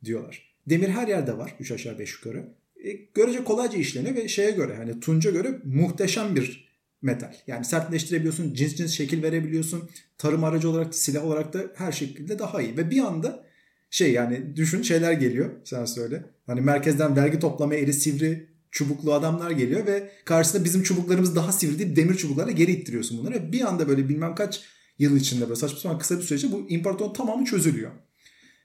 diyorlar. 0.04 0.56
Demir 0.70 0.90
her 0.90 1.08
yerde 1.08 1.38
var 1.38 1.56
3 1.60 1.72
aşağı 1.72 2.00
5 2.00 2.14
yukarı. 2.14 2.56
E, 2.86 2.92
görece 3.14 3.44
kolayca 3.44 3.78
işleniyor 3.78 4.16
ve 4.16 4.28
şeye 4.28 4.52
göre 4.52 4.76
hani 4.76 5.00
tunca 5.00 5.32
göre 5.32 5.62
muhteşem 5.64 6.36
bir 6.36 6.66
metal. 7.02 7.34
Yani 7.48 7.66
sertleştirebiliyorsun, 7.66 8.54
cins 8.54 8.76
cins 8.76 8.92
şekil 8.92 9.24
verebiliyorsun. 9.24 9.90
Tarım 10.18 10.44
aracı 10.44 10.70
olarak, 10.70 10.96
silah 10.96 11.26
olarak 11.26 11.54
da 11.54 11.64
her 11.76 11.92
şekilde 11.92 12.40
daha 12.40 12.62
iyi. 12.62 12.78
Ve 12.78 12.90
bir 12.90 13.00
anda 13.00 13.46
şey 13.90 14.12
yani 14.12 14.56
düşün 14.56 14.82
şeyler 14.82 15.12
geliyor 15.12 15.52
sen 15.64 15.86
söyle. 15.86 16.26
Hani 16.46 16.62
merkezden 16.62 17.16
vergi 17.16 17.40
toplamaya 17.40 17.80
eli 17.80 17.94
sivri 17.94 18.50
çubuklu 18.72 19.14
adamlar 19.14 19.52
geliyor 19.52 19.88
ve 19.88 20.12
karşısında 20.26 20.64
bizim 20.64 20.84
çubuklarımız 20.84 21.36
daha 21.36 21.52
sivri 21.52 21.80
deyip 21.80 21.96
demir 21.96 22.16
çubuklarla 22.16 22.52
geri 22.52 22.72
ittiriyorsun 22.72 23.18
bunları. 23.18 23.34
Ve 23.34 23.52
bir 23.52 23.62
anda 23.62 23.88
böyle 23.88 24.10
bilmem 24.10 24.36
kaç 24.36 24.62
yıl 25.00 25.18
içinde 25.18 25.42
böyle 25.42 25.56
saçma 25.56 25.80
sapan 25.80 26.00
kısa 26.00 26.18
bir 26.18 26.24
süreçte 26.24 26.52
bu 26.52 26.66
imparatorluğun 26.70 27.14
tamamı 27.14 27.46
çözülüyor. 27.46 27.92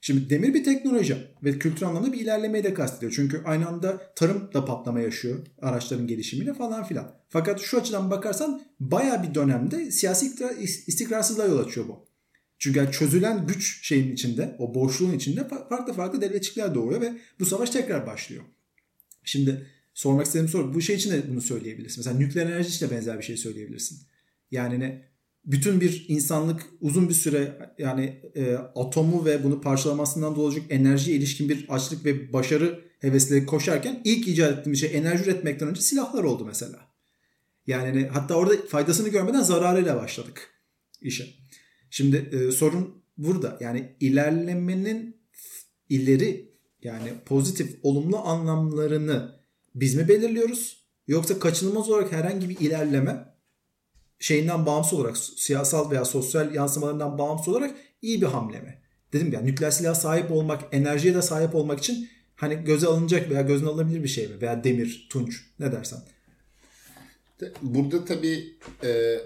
Şimdi 0.00 0.30
demir 0.30 0.54
bir 0.54 0.64
teknoloji 0.64 1.16
ve 1.44 1.58
kültür 1.58 1.86
anlamda 1.86 2.12
bir 2.12 2.20
ilerlemeyi 2.20 2.64
de 2.64 2.74
kastediyor. 2.74 3.12
Çünkü 3.12 3.42
aynı 3.44 3.68
anda 3.68 4.14
tarım 4.14 4.50
da 4.54 4.64
patlama 4.64 5.00
yaşıyor 5.00 5.46
araçların 5.62 6.06
gelişimiyle 6.06 6.54
falan 6.54 6.84
filan. 6.84 7.14
Fakat 7.28 7.60
şu 7.60 7.80
açıdan 7.80 8.10
bakarsan 8.10 8.62
baya 8.80 9.22
bir 9.22 9.34
dönemde 9.34 9.90
siyasi 9.90 10.32
istikrarsızlığa 10.86 11.46
yol 11.46 11.58
açıyor 11.58 11.88
bu. 11.88 12.06
Çünkü 12.58 12.92
çözülen 12.92 13.46
güç 13.46 13.86
şeyin 13.86 14.12
içinde, 14.12 14.56
o 14.58 14.74
boşluğun 14.74 15.12
içinde 15.12 15.48
farklı 15.48 15.92
farklı 15.92 16.20
devletçikler 16.20 16.74
doğuyor 16.74 17.00
ve 17.00 17.12
bu 17.40 17.46
savaş 17.46 17.70
tekrar 17.70 18.06
başlıyor. 18.06 18.42
Şimdi 19.24 19.66
sormak 19.94 20.26
istediğim 20.26 20.48
soru 20.48 20.74
bu 20.74 20.80
şey 20.80 20.96
için 20.96 21.10
de 21.10 21.22
bunu 21.28 21.40
söyleyebilirsin. 21.40 22.00
Mesela 22.00 22.18
nükleer 22.18 22.46
enerji 22.46 22.68
için 22.68 22.86
de 22.86 22.90
benzer 22.90 23.18
bir 23.18 23.24
şey 23.24 23.36
söyleyebilirsin. 23.36 23.98
Yani 24.50 24.80
ne 24.80 25.09
bütün 25.44 25.80
bir 25.80 26.04
insanlık 26.08 26.66
uzun 26.80 27.08
bir 27.08 27.14
süre 27.14 27.72
yani 27.78 28.22
e, 28.34 28.54
atomu 28.54 29.24
ve 29.24 29.44
bunu 29.44 29.60
parçalamasından 29.60 30.36
doğacak 30.36 30.62
enerjiye 30.70 31.16
ilişkin 31.16 31.48
bir 31.48 31.66
açlık 31.68 32.04
ve 32.04 32.32
başarı 32.32 32.84
hevesleri 33.00 33.46
koşarken 33.46 34.00
ilk 34.04 34.28
icat 34.28 34.58
ettiğimiz 34.58 34.80
şey 34.80 34.96
enerji 34.96 35.24
üretmekten 35.24 35.68
önce 35.68 35.80
silahlar 35.80 36.24
oldu 36.24 36.44
mesela. 36.44 36.90
Yani 37.66 38.08
hatta 38.12 38.34
orada 38.34 38.66
faydasını 38.68 39.08
görmeden 39.08 39.42
zararıyla 39.42 39.96
başladık 39.96 40.50
işe. 41.00 41.26
Şimdi 41.90 42.16
e, 42.16 42.50
sorun 42.50 43.02
burada. 43.18 43.58
Yani 43.60 43.96
ilerlemenin 44.00 45.16
ileri 45.88 46.50
yani 46.82 47.12
pozitif 47.26 47.78
olumlu 47.82 48.18
anlamlarını 48.18 49.40
biz 49.74 49.94
mi 49.94 50.08
belirliyoruz? 50.08 50.84
Yoksa 51.06 51.38
kaçınılmaz 51.38 51.90
olarak 51.90 52.12
herhangi 52.12 52.48
bir 52.48 52.58
ilerleme 52.58 53.34
şeyinden 54.20 54.66
bağımsız 54.66 54.98
olarak 54.98 55.16
siyasal 55.18 55.90
veya 55.90 56.04
sosyal 56.04 56.54
yansımalarından 56.54 57.18
bağımsız 57.18 57.48
olarak 57.48 57.76
iyi 58.02 58.20
bir 58.20 58.26
hamle 58.26 58.60
mi? 58.60 58.78
Dedim 59.12 59.32
ya 59.32 59.40
nükleer 59.40 59.70
silah 59.70 59.94
sahip 59.94 60.30
olmak, 60.30 60.62
enerjiye 60.72 61.14
de 61.14 61.22
sahip 61.22 61.54
olmak 61.54 61.78
için 61.78 62.08
hani 62.36 62.64
göze 62.64 62.86
alınacak 62.86 63.30
veya 63.30 63.42
gözüne 63.42 63.68
alınabilir 63.68 64.02
bir 64.02 64.08
şey 64.08 64.28
mi? 64.28 64.40
Veya 64.40 64.64
demir, 64.64 65.06
tunç 65.10 65.44
ne 65.58 65.72
dersen. 65.72 65.98
Burada 67.62 68.04
tabii 68.04 68.54
e, 68.84 69.18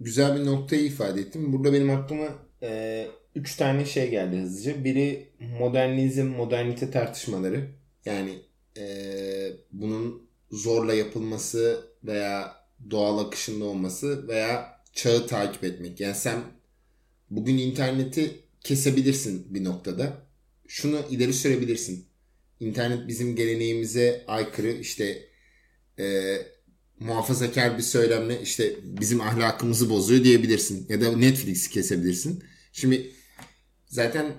güzel 0.00 0.40
bir 0.40 0.46
noktayı 0.46 0.84
ifade 0.84 1.20
ettim. 1.20 1.52
Burada 1.52 1.72
benim 1.72 1.90
aklıma 1.90 2.28
e, 2.62 3.06
üç 3.34 3.56
tane 3.56 3.86
şey 3.86 4.10
geldi 4.10 4.36
hızlıca. 4.36 4.84
Biri 4.84 5.28
modernizm, 5.58 6.26
modernite 6.26 6.90
tartışmaları. 6.90 7.68
Yani 8.04 8.38
e, 8.76 8.84
bunun 9.72 10.28
zorla 10.50 10.94
yapılması 10.94 11.84
veya 12.04 12.57
doğal 12.90 13.18
akışında 13.18 13.64
olması 13.64 14.28
veya 14.28 14.82
çağı 14.92 15.26
takip 15.26 15.64
etmek. 15.64 16.00
Yani 16.00 16.14
sen 16.14 16.42
bugün 17.30 17.58
interneti 17.58 18.40
kesebilirsin 18.60 19.54
bir 19.54 19.64
noktada. 19.64 20.26
Şunu 20.68 21.00
ileri 21.10 21.32
sürebilirsin. 21.32 22.06
İnternet 22.60 23.08
bizim 23.08 23.36
geleneğimize 23.36 24.24
aykırı 24.26 24.72
işte 24.72 25.28
e, 25.98 26.36
muhafazakar 27.00 27.78
bir 27.78 27.82
söylemle 27.82 28.42
işte 28.42 28.76
bizim 28.82 29.20
ahlakımızı 29.20 29.90
bozuyor 29.90 30.24
diyebilirsin. 30.24 30.86
Ya 30.88 31.00
da 31.00 31.16
Netflix'i 31.16 31.70
kesebilirsin. 31.70 32.44
Şimdi 32.72 33.12
zaten 33.86 34.32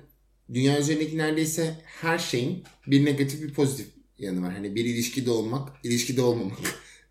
dünya 0.53 0.79
üzerindeki 0.79 1.17
neredeyse 1.17 1.75
her 1.85 2.17
şeyin 2.17 2.63
bir 2.87 3.05
negatif 3.05 3.41
bir 3.41 3.53
pozitif 3.53 3.87
yanı 4.17 4.41
var. 4.41 4.53
Hani 4.53 4.75
bir 4.75 4.85
ilişkide 4.85 5.31
olmak, 5.31 5.85
ilişkide 5.85 6.21
olmamak 6.21 6.57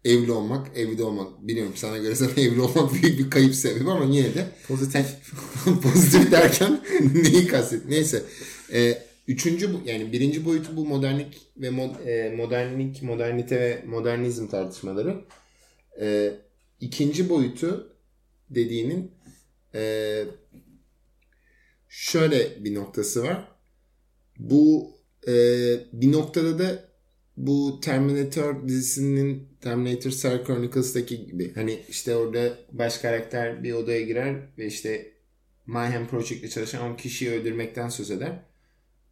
evli 0.04 0.32
olmak, 0.32 0.76
evli 0.76 1.02
olmak. 1.02 1.48
Biliyorum 1.48 1.72
sana 1.76 1.98
göre 1.98 2.14
zaten 2.14 2.42
evli 2.46 2.60
olmak 2.60 2.92
büyük 2.92 3.18
bir 3.18 3.30
kayıp 3.30 3.54
sebebi 3.54 3.90
ama 3.90 4.14
yine 4.14 4.34
de 4.34 4.46
pozitif 4.68 5.06
pozitif 5.82 6.32
derken 6.32 6.80
neyi 7.14 7.46
kastet? 7.46 7.84
Neyse. 7.88 8.22
Ee, 8.72 9.02
üçüncü 9.28 9.70
yani 9.84 10.12
birinci 10.12 10.44
boyutu 10.44 10.76
bu 10.76 10.86
modernlik 10.86 11.36
ve 11.56 11.70
mod, 11.70 12.06
e, 12.06 12.34
modernlik, 12.36 13.02
modernite 13.02 13.60
ve 13.60 13.82
modernizm 13.86 14.48
tartışmaları. 14.48 15.24
Ee, 16.00 16.32
ikinci 16.80 17.28
boyutu 17.28 17.96
dediğinin 18.50 19.12
e, 19.74 20.24
şöyle 21.88 22.64
bir 22.64 22.74
noktası 22.74 23.22
var. 23.22 23.48
Bu 24.38 24.92
e, 25.26 25.32
bir 25.92 26.12
noktada 26.12 26.58
da 26.58 26.87
bu 27.38 27.80
Terminator 27.80 28.68
dizisinin 28.68 29.48
Terminator 29.60 30.10
Cell 30.10 30.44
Chronicles'daki 30.44 31.26
gibi 31.26 31.54
hani 31.54 31.82
işte 31.88 32.16
orada 32.16 32.58
baş 32.72 32.98
karakter 32.98 33.62
bir 33.62 33.72
odaya 33.72 34.00
girer 34.00 34.36
ve 34.58 34.66
işte 34.66 35.12
Mayhem 35.66 36.06
Project'te 36.06 36.48
çalışan 36.48 36.92
10 36.92 36.96
kişiyi 36.96 37.30
öldürmekten 37.30 37.88
söz 37.88 38.10
eder. 38.10 38.44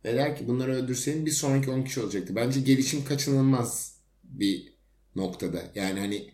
Ve 0.05 0.15
der 0.15 0.37
ki 0.37 0.49
bunları 0.49 0.75
öldürsenin 0.75 1.27
bir 1.27 1.31
sonraki 1.31 1.71
10 1.71 1.85
kişi 1.85 2.01
olacaktı. 2.01 2.37
Bence 2.37 2.61
gelişim 2.61 3.05
kaçınılmaz 3.05 3.97
bir 4.25 4.73
noktada. 5.17 5.63
Yani 5.75 6.01
hani 6.01 6.31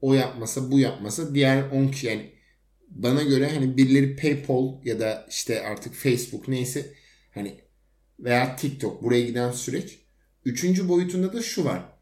o 0.00 0.14
yapmasa 0.14 0.70
bu 0.70 0.78
yapmasa 0.78 1.34
diğer 1.34 1.70
10 1.70 1.88
kişi 1.88 2.06
yani 2.06 2.30
bana 2.88 3.22
göre 3.22 3.48
hani 3.54 3.76
birileri 3.76 4.16
PayPal 4.16 4.84
ya 4.84 5.00
da 5.00 5.26
işte 5.30 5.62
artık 5.62 5.94
Facebook 5.94 6.48
neyse 6.48 6.94
hani 7.34 7.60
veya 8.20 8.56
TikTok 8.56 9.02
buraya 9.02 9.20
giden 9.20 9.52
süreç 9.52 9.98
Üçüncü 10.44 10.88
boyutunda 10.88 11.32
da 11.32 11.42
şu 11.42 11.64
var. 11.64 11.92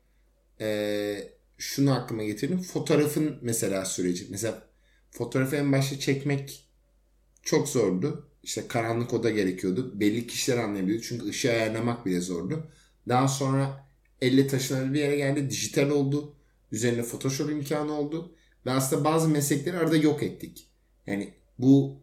Ee, 0.61 1.33
şunu 1.59 1.95
aklıma 1.95 2.25
getirdim. 2.25 2.63
Fotoğrafın 2.63 3.39
mesela 3.43 3.85
süreci. 3.85 4.27
Mesela 4.31 4.69
fotoğrafı 5.11 5.57
en 5.57 5.73
başta 5.73 5.99
çekmek 5.99 6.69
çok 7.43 7.69
zordu. 7.69 8.31
İşte 8.43 8.69
karanlık 8.69 9.15
oda 9.15 9.31
gerekiyordu. 9.31 10.01
Belli 10.01 10.27
kişiler 10.27 10.59
anlayabiliyordu. 10.59 11.05
Çünkü 11.09 11.29
ışığı 11.29 11.51
ayarlamak 11.51 12.07
bile 12.07 12.21
zordu. 12.21 12.71
Daha 13.09 13.29
sonra 13.29 13.89
elle 14.21 14.47
taşınabilir 14.47 14.95
bir 14.95 14.99
yere 14.99 15.17
geldi. 15.17 15.51
Dijital 15.51 15.91
oldu. 15.91 16.35
Üzerine 16.73 17.03
Photoshop 17.03 17.51
imkanı 17.51 17.93
oldu. 17.93 18.35
Ve 18.67 18.71
aslında 18.71 19.05
bazı 19.05 19.29
meslekleri 19.29 19.77
arada 19.79 19.97
yok 19.97 20.23
ettik. 20.23 20.69
Yani 21.07 21.35
bu 21.59 22.01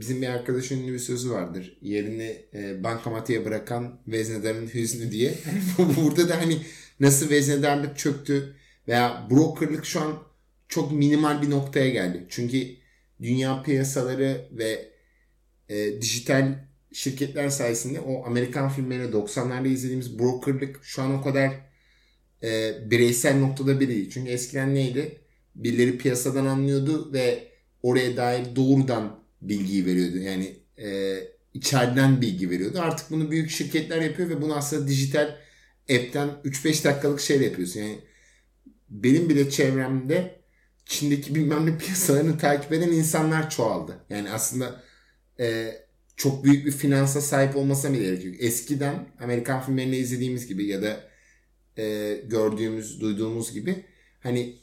Bizim 0.00 0.22
bir 0.22 0.26
arkadaşın 0.26 0.82
ünlü 0.82 0.92
bir 0.92 0.98
sözü 0.98 1.30
vardır. 1.30 1.78
Yerini 1.82 2.42
e, 2.54 2.84
bankamatiğe 2.84 3.44
bırakan 3.44 4.00
veznedarın 4.08 4.66
hüznü 4.66 5.12
diye. 5.12 5.34
Burada 5.96 6.28
da 6.28 6.40
hani 6.40 6.58
nasıl 7.00 7.30
veznedarlık 7.30 7.98
çöktü 7.98 8.56
veya 8.88 9.26
brokerlık 9.30 9.84
şu 9.84 10.00
an 10.00 10.22
çok 10.68 10.92
minimal 10.92 11.42
bir 11.42 11.50
noktaya 11.50 11.88
geldi. 11.88 12.26
Çünkü 12.28 12.66
dünya 13.22 13.62
piyasaları 13.62 14.48
ve 14.52 14.92
e, 15.68 16.00
dijital 16.00 16.54
şirketler 16.92 17.48
sayesinde 17.48 18.00
o 18.00 18.24
Amerikan 18.26 18.68
filmlerinde 18.68 19.16
90'larda 19.16 19.68
izlediğimiz 19.68 20.18
brokerlık 20.18 20.80
şu 20.82 21.02
an 21.02 21.14
o 21.14 21.22
kadar 21.22 21.52
e, 22.42 22.74
bireysel 22.90 23.38
noktada 23.38 23.80
biri 23.80 23.88
değil. 23.88 24.10
Çünkü 24.10 24.30
eskiden 24.30 24.74
neydi? 24.74 25.20
Birileri 25.54 25.98
piyasadan 25.98 26.46
anlıyordu 26.46 27.12
ve 27.12 27.48
oraya 27.82 28.16
dair 28.16 28.56
doğrudan 28.56 29.17
bilgiyi 29.42 29.86
veriyordu. 29.86 30.18
Yani 30.18 30.56
e, 30.78 31.18
içeriden 31.54 32.20
bilgi 32.20 32.50
veriyordu. 32.50 32.80
Artık 32.80 33.10
bunu 33.10 33.30
büyük 33.30 33.50
şirketler 33.50 34.02
yapıyor 34.02 34.28
ve 34.28 34.42
bunu 34.42 34.56
aslında 34.56 34.88
dijital 34.88 35.36
app'ten 35.90 36.28
3-5 36.44 36.84
dakikalık 36.84 37.20
şeyle 37.20 37.44
yapıyorsun. 37.44 37.80
Yani 37.80 37.98
benim 38.88 39.28
bile 39.28 39.50
çevremde 39.50 40.40
Çin'deki 40.86 41.34
bilmem 41.34 41.66
ne 41.66 41.78
piyasalarını 41.78 42.38
takip 42.38 42.72
eden 42.72 42.88
insanlar 42.88 43.50
çoğaldı. 43.50 44.04
Yani 44.10 44.30
aslında 44.30 44.82
e, 45.40 45.74
çok 46.16 46.44
büyük 46.44 46.66
bir 46.66 46.72
finansa 46.72 47.20
sahip 47.20 47.56
olmasa 47.56 47.92
bile 47.92 48.02
gerekiyor. 48.02 48.34
Eskiden 48.38 49.06
Amerikan 49.20 49.60
filmlerinde 49.60 49.98
izlediğimiz 49.98 50.46
gibi 50.46 50.66
ya 50.66 50.82
da 50.82 51.00
e, 51.78 52.14
gördüğümüz, 52.26 53.00
duyduğumuz 53.00 53.52
gibi 53.52 53.84
hani 54.20 54.58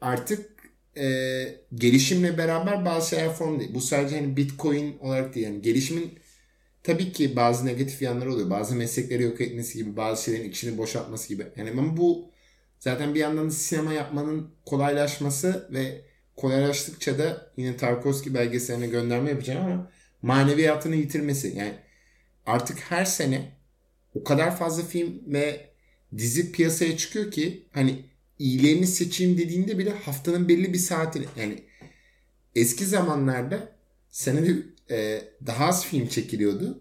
artık 0.00 0.51
e, 0.96 1.44
gelişimle 1.74 2.38
beraber 2.38 2.84
bazı 2.84 3.08
şeyler 3.08 3.32
form 3.32 3.60
değil. 3.60 3.74
Bu 3.74 3.80
sadece 3.80 4.16
hani 4.16 4.36
bitcoin 4.36 4.98
olarak 4.98 5.34
değil. 5.34 5.46
Yani 5.46 5.62
gelişimin 5.62 6.18
tabii 6.82 7.12
ki 7.12 7.36
bazı 7.36 7.66
negatif 7.66 8.02
yanları 8.02 8.32
oluyor. 8.32 8.50
Bazı 8.50 8.74
meslekleri 8.74 9.22
yok 9.22 9.40
etmesi 9.40 9.78
gibi, 9.78 9.96
bazı 9.96 10.24
şeylerin 10.24 10.50
içini 10.50 10.78
boşaltması 10.78 11.28
gibi. 11.28 11.46
Yani 11.56 11.70
ama 11.70 11.96
bu 11.96 12.30
zaten 12.78 13.14
bir 13.14 13.20
yandan 13.20 13.46
da 13.46 13.50
sinema 13.50 13.92
yapmanın 13.92 14.50
kolaylaşması 14.66 15.68
ve 15.72 16.04
kolaylaştıkça 16.36 17.18
da 17.18 17.52
yine 17.56 17.76
Tarkovski 17.76 18.34
belgeseline 18.34 18.86
gönderme 18.86 19.30
yapacağım 19.30 19.64
ama 19.64 19.90
maneviyatını 20.22 20.96
yitirmesi. 20.96 21.48
Yani 21.56 21.74
artık 22.46 22.78
her 22.78 23.04
sene 23.04 23.52
o 24.14 24.24
kadar 24.24 24.56
fazla 24.56 24.82
film 24.82 25.22
ve 25.26 25.72
dizi 26.16 26.52
piyasaya 26.52 26.96
çıkıyor 26.96 27.30
ki 27.30 27.68
hani 27.72 28.04
iyilerini 28.42 28.86
seçeyim 28.86 29.38
dediğinde 29.38 29.78
bile 29.78 29.90
haftanın 29.90 30.48
belli 30.48 30.72
bir 30.72 30.78
saatini 30.78 31.24
yani 31.36 31.62
eski 32.54 32.86
zamanlarda 32.86 33.72
senede 34.10 34.56
e, 34.90 35.22
daha 35.46 35.66
az 35.66 35.86
film 35.86 36.08
çekiliyordu. 36.08 36.80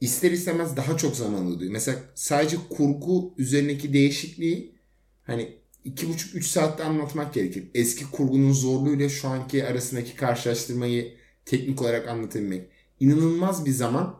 İster 0.00 0.30
istemez 0.30 0.76
daha 0.76 0.96
çok 0.96 1.16
zaman 1.16 1.42
alıyordu. 1.44 1.64
Mesela 1.70 1.98
sadece 2.14 2.56
kurgu 2.70 3.34
üzerindeki 3.38 3.92
değişikliği 3.92 4.74
hani 5.22 5.56
iki 5.84 6.08
buçuk 6.08 6.34
üç 6.34 6.46
saatte 6.46 6.84
anlatmak 6.84 7.34
gerekir. 7.34 7.64
Eski 7.74 8.10
kurgunun 8.10 8.52
zorluğuyla 8.52 9.08
şu 9.08 9.28
anki 9.28 9.66
arasındaki 9.66 10.16
karşılaştırmayı 10.16 11.14
teknik 11.44 11.82
olarak 11.82 12.08
anlatabilmek. 12.08 12.68
İnanılmaz 13.00 13.66
bir 13.66 13.70
zaman, 13.70 14.18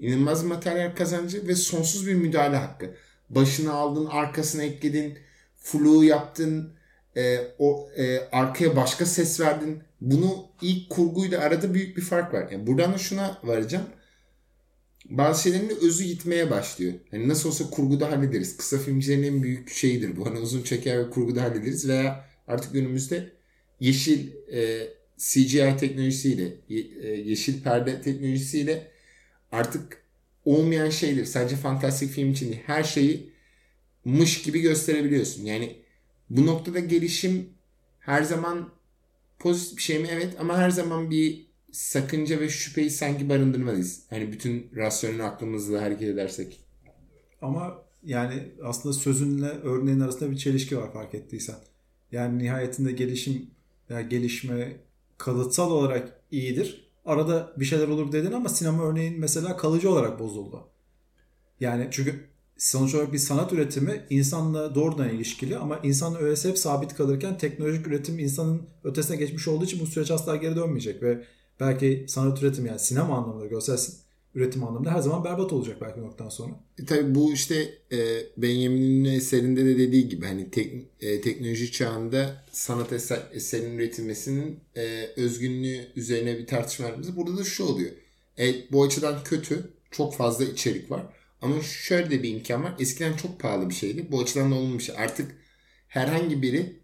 inanılmaz 0.00 0.44
bir 0.44 0.48
materyal 0.48 0.96
kazancı 0.96 1.48
ve 1.48 1.54
sonsuz 1.54 2.06
bir 2.06 2.14
müdahale 2.14 2.56
hakkı. 2.56 2.94
Başını 3.30 3.72
aldın, 3.72 4.06
arkasına 4.06 4.62
ekledin, 4.62 5.18
flu 5.64 6.04
yaptın, 6.04 6.72
e, 7.16 7.38
o 7.58 7.90
e, 7.96 8.18
arkaya 8.32 8.76
başka 8.76 9.06
ses 9.06 9.40
verdin. 9.40 9.82
Bunu 10.00 10.46
ilk 10.62 10.90
kurguyla 10.90 11.40
arada 11.40 11.74
büyük 11.74 11.96
bir 11.96 12.02
fark 12.02 12.34
var. 12.34 12.48
Yani 12.52 12.66
buradan 12.66 12.92
da 12.92 12.98
şuna 12.98 13.38
varacağım. 13.44 13.86
Bazı 15.10 15.42
şeylerin 15.42 15.78
özü 15.82 16.04
gitmeye 16.04 16.50
başlıyor. 16.50 16.92
Yani 17.12 17.28
nasıl 17.28 17.48
olsa 17.48 17.70
kurguda 17.70 18.10
hallederiz. 18.10 18.56
Kısa 18.56 18.78
filmcilerin 18.78 19.22
en 19.22 19.42
büyük 19.42 19.70
şeyidir 19.70 20.16
bu. 20.16 20.26
Hani 20.26 20.38
uzun 20.38 20.62
çeker 20.62 20.98
ve 20.98 21.10
kurguda 21.10 21.42
hallederiz. 21.42 21.88
Veya 21.88 22.24
artık 22.48 22.72
günümüzde 22.72 23.32
yeşil 23.80 24.28
e, 24.52 24.88
CGI 25.18 25.76
teknolojisiyle, 25.80 26.44
e, 26.70 27.08
yeşil 27.08 27.62
perde 27.62 28.00
teknolojisiyle 28.00 28.90
artık 29.52 30.02
olmayan 30.44 30.90
şeyler 30.90 31.24
sadece 31.24 31.56
fantastik 31.56 32.10
film 32.10 32.30
için 32.30 32.46
değil 32.46 32.62
her 32.66 32.82
şeyi 32.82 33.33
mış 34.04 34.42
gibi 34.42 34.60
gösterebiliyorsun. 34.60 35.44
Yani 35.44 35.76
bu 36.30 36.46
noktada 36.46 36.78
gelişim 36.78 37.48
her 38.00 38.22
zaman 38.22 38.70
pozitif 39.38 39.76
bir 39.76 39.82
şey 39.82 39.98
mi? 39.98 40.08
Evet 40.10 40.36
ama 40.40 40.58
her 40.58 40.70
zaman 40.70 41.10
bir 41.10 41.46
sakınca 41.72 42.40
ve 42.40 42.48
şüpheyi 42.48 42.90
sanki 42.90 43.28
barındırmalıyız. 43.28 44.02
Hani 44.10 44.32
bütün 44.32 44.70
rasyonel 44.76 45.26
aklımızla 45.26 45.82
hareket 45.82 46.08
edersek. 46.08 46.60
Ama 47.42 47.84
yani 48.04 48.52
aslında 48.62 48.92
sözünle 48.92 49.46
örneğin 49.46 50.00
arasında 50.00 50.30
bir 50.30 50.36
çelişki 50.36 50.78
var 50.78 50.92
fark 50.92 51.14
ettiysen. 51.14 51.56
Yani 52.12 52.38
nihayetinde 52.38 52.92
gelişim 52.92 53.50
veya 53.90 54.00
gelişme 54.00 54.76
kalıtsal 55.18 55.70
olarak 55.70 56.20
iyidir. 56.30 56.90
Arada 57.04 57.52
bir 57.56 57.64
şeyler 57.64 57.88
olur 57.88 58.12
dedin 58.12 58.32
ama 58.32 58.48
sinema 58.48 58.84
örneğin 58.84 59.20
mesela 59.20 59.56
kalıcı 59.56 59.90
olarak 59.90 60.18
bozuldu. 60.20 60.68
Yani 61.60 61.88
çünkü 61.90 62.28
sonuç 62.58 62.94
olarak 62.94 63.12
bir 63.12 63.18
sanat 63.18 63.52
üretimi 63.52 64.06
insanla 64.10 64.74
doğrudan 64.74 65.08
ilişkili 65.08 65.56
ama 65.56 65.80
insanla 65.82 66.18
öylesi 66.18 66.48
hep 66.48 66.58
sabit 66.58 66.94
kalırken 66.94 67.38
teknolojik 67.38 67.86
üretim 67.86 68.18
insanın 68.18 68.62
ötesine 68.84 69.16
geçmiş 69.16 69.48
olduğu 69.48 69.64
için 69.64 69.80
bu 69.80 69.86
süreç 69.86 70.10
asla 70.10 70.36
geri 70.36 70.56
dönmeyecek 70.56 71.02
ve 71.02 71.24
belki 71.60 72.04
sanat 72.08 72.42
üretimi 72.42 72.68
yani 72.68 72.78
sinema 72.78 73.18
anlamında 73.18 73.46
görsel 73.46 73.78
üretim 74.34 74.64
anlamında 74.64 74.92
her 74.92 75.00
zaman 75.00 75.24
berbat 75.24 75.52
olacak 75.52 75.76
belki 75.80 76.00
noktadan 76.00 76.28
sonra. 76.28 76.52
E, 76.78 76.84
tabii 76.84 77.14
bu 77.14 77.32
işte 77.32 77.78
e, 77.92 77.98
Benjamin'in 78.36 79.04
eserinde 79.04 79.64
de 79.64 79.78
dediği 79.78 80.08
gibi 80.08 80.26
hani 80.26 80.50
tek, 80.50 80.86
e, 81.00 81.20
teknoloji 81.20 81.72
çağında 81.72 82.44
sanat 82.52 82.92
eser, 82.92 83.20
eserinin 83.32 83.78
üretilmesinin 83.78 84.60
e, 84.76 85.06
özgünlüğü 85.16 85.80
üzerine 85.96 86.38
bir 86.38 86.46
tartışma 86.46 86.86
yapmamız. 86.86 87.16
Burada 87.16 87.38
da 87.38 87.44
şu 87.44 87.64
oluyor. 87.64 87.90
E, 88.38 88.72
bu 88.72 88.84
açıdan 88.84 89.24
kötü. 89.24 89.74
Çok 89.90 90.14
fazla 90.14 90.44
içerik 90.44 90.90
var. 90.90 91.06
Ama 91.44 91.62
şöyle 91.62 92.10
de 92.10 92.22
bir 92.22 92.30
imkan 92.30 92.64
var. 92.64 92.74
Eskiden 92.78 93.16
çok 93.16 93.40
pahalı 93.40 93.68
bir 93.70 93.74
şeydi. 93.74 94.06
Bu 94.10 94.20
açıdan 94.20 94.76
da 94.76 94.80
şey. 94.80 94.94
Artık 94.98 95.36
herhangi 95.88 96.42
biri 96.42 96.80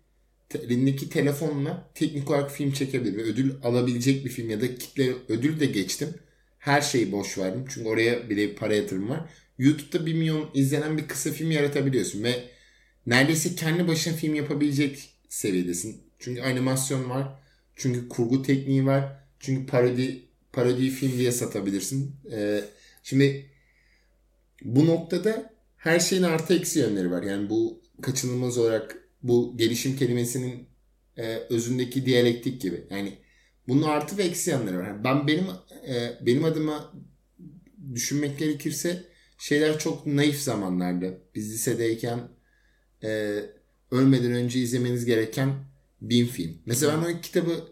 elindeki 0.54 1.08
telefonla 1.08 1.90
teknik 1.94 2.30
olarak 2.30 2.50
film 2.50 2.72
çekebilir 2.72 3.16
ve 3.16 3.22
ödül 3.22 3.52
alabilecek 3.62 4.24
bir 4.24 4.30
film 4.30 4.50
ya 4.50 4.60
da 4.60 4.74
kitle 4.74 5.12
ödül 5.28 5.60
de 5.60 5.66
geçtim. 5.66 6.08
Her 6.58 6.80
şeyi 6.80 7.12
boş 7.12 7.38
verdim. 7.38 7.64
Çünkü 7.68 7.88
oraya 7.88 8.30
bile 8.30 8.54
para 8.54 8.74
yatırım 8.74 9.08
var. 9.08 9.20
YouTube'da 9.58 10.06
bir 10.06 10.14
milyon 10.14 10.50
izlenen 10.54 10.98
bir 10.98 11.08
kısa 11.08 11.30
film 11.30 11.50
yaratabiliyorsun 11.50 12.24
ve 12.24 12.44
neredeyse 13.06 13.54
kendi 13.54 13.88
başına 13.88 14.14
film 14.14 14.34
yapabilecek 14.34 15.10
seviyedesin. 15.28 16.02
Çünkü 16.18 16.42
animasyon 16.42 17.10
var. 17.10 17.28
Çünkü 17.76 18.08
kurgu 18.08 18.42
tekniği 18.42 18.86
var. 18.86 19.04
Çünkü 19.40 19.66
parodi 19.66 20.22
parodi 20.52 20.90
film 20.90 21.18
diye 21.18 21.32
satabilirsin. 21.32 22.16
Ee, 22.32 22.64
şimdi 23.02 23.49
bu 24.62 24.86
noktada 24.86 25.54
her 25.76 26.00
şeyin 26.00 26.22
artı 26.22 26.54
eksi 26.54 26.78
yönleri 26.78 27.10
var. 27.10 27.22
Yani 27.22 27.50
bu 27.50 27.82
kaçınılmaz 28.02 28.58
olarak 28.58 28.98
bu 29.22 29.56
gelişim 29.56 29.96
kelimesinin 29.96 30.68
e, 31.16 31.36
özündeki 31.36 32.06
diyalektik 32.06 32.60
gibi. 32.60 32.86
Yani 32.90 33.18
bunun 33.68 33.82
artı 33.82 34.18
ve 34.18 34.22
eksi 34.22 34.50
yanları 34.50 34.78
var. 34.78 34.88
Yani 34.88 35.04
ben 35.04 35.26
benim 35.26 35.46
e, 35.88 36.18
benim 36.26 36.44
adıma 36.44 36.92
düşünmek 37.94 38.38
gerekirse 38.38 39.04
şeyler 39.38 39.78
çok 39.78 40.06
naif 40.06 40.40
zamanlarda. 40.40 41.18
Biz 41.34 41.52
lisedeyken 41.52 42.28
e, 43.02 43.40
ölmeden 43.90 44.32
önce 44.32 44.60
izlemeniz 44.60 45.04
gereken 45.04 45.54
bin 46.00 46.26
film. 46.26 46.58
Mesela 46.66 47.04
ben 47.04 47.14
o 47.14 47.20
kitabı 47.20 47.68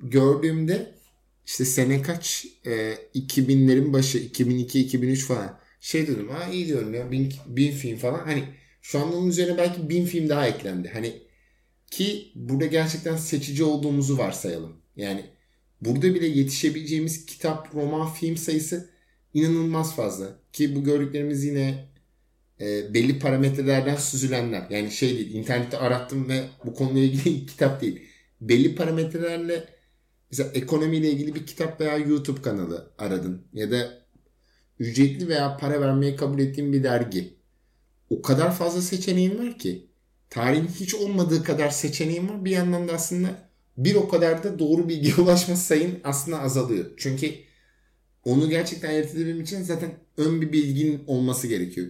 gördüğümde 0.00 0.94
işte 1.46 1.64
sene 1.64 2.02
kaç? 2.02 2.46
E, 2.66 2.94
2000'lerin 3.14 3.92
başı 3.92 4.18
2002-2003 4.18 5.16
falan. 5.16 5.58
Şey 5.86 6.06
dedim 6.06 6.28
ha 6.28 6.48
iyi 6.52 6.66
diyorum 6.66 6.94
ya 6.94 7.10
bin, 7.10 7.32
bin 7.46 7.72
film 7.72 7.96
falan. 7.96 8.18
Hani 8.18 8.44
şu 8.82 8.98
an 8.98 9.14
onun 9.14 9.28
üzerine 9.28 9.58
belki 9.58 9.88
bin 9.88 10.06
film 10.06 10.28
daha 10.28 10.46
eklendi. 10.46 10.90
Hani 10.92 11.22
ki 11.90 12.32
burada 12.34 12.66
gerçekten 12.66 13.16
seçici 13.16 13.64
olduğumuzu 13.64 14.18
varsayalım. 14.18 14.76
Yani 14.96 15.24
burada 15.80 16.14
bile 16.14 16.26
yetişebileceğimiz 16.26 17.26
kitap, 17.26 17.74
roman, 17.74 18.12
film 18.12 18.36
sayısı 18.36 18.90
inanılmaz 19.34 19.96
fazla. 19.96 20.38
Ki 20.52 20.76
bu 20.76 20.84
gördüklerimiz 20.84 21.44
yine 21.44 21.88
e, 22.60 22.94
belli 22.94 23.18
parametrelerden 23.18 23.96
süzülenler. 23.96 24.66
Yani 24.70 24.90
şey 24.90 25.10
değil 25.18 25.34
internette 25.34 25.78
arattım 25.78 26.28
ve 26.28 26.44
bu 26.64 26.74
konuyla 26.74 27.02
ilgili 27.02 27.46
kitap 27.46 27.80
değil. 27.80 28.02
Belli 28.40 28.74
parametrelerle 28.74 29.68
mesela 30.30 30.50
ekonomiyle 30.54 31.10
ilgili 31.10 31.34
bir 31.34 31.46
kitap 31.46 31.80
veya 31.80 31.96
YouTube 31.96 32.42
kanalı 32.42 32.92
aradın. 32.98 33.46
Ya 33.52 33.70
da 33.70 34.05
ücretli 34.78 35.28
veya 35.28 35.56
para 35.56 35.80
vermeye 35.80 36.16
kabul 36.16 36.38
ettiğin 36.38 36.72
bir 36.72 36.82
dergi 36.82 37.36
o 38.10 38.22
kadar 38.22 38.54
fazla 38.54 38.82
seçeneğin 38.82 39.38
var 39.38 39.58
ki 39.58 39.86
tarihin 40.30 40.66
hiç 40.66 40.94
olmadığı 40.94 41.42
kadar 41.42 41.70
seçeneğin 41.70 42.28
var. 42.28 42.44
Bir 42.44 42.50
yandan 42.50 42.88
da 42.88 42.92
aslında 42.92 43.48
bir 43.76 43.94
o 43.94 44.08
kadar 44.08 44.44
da 44.44 44.58
doğru 44.58 44.88
bilgiye 44.88 45.14
ulaşma 45.18 45.56
sayın 45.56 46.00
aslında 46.04 46.40
azalıyor. 46.40 46.90
Çünkü 46.96 47.34
onu 48.24 48.48
gerçekten 48.48 48.92
yaratabilmem 48.92 49.40
için 49.40 49.62
zaten 49.62 49.94
ön 50.16 50.40
bir 50.40 50.52
bilgin 50.52 51.04
olması 51.06 51.46
gerekiyor. 51.46 51.88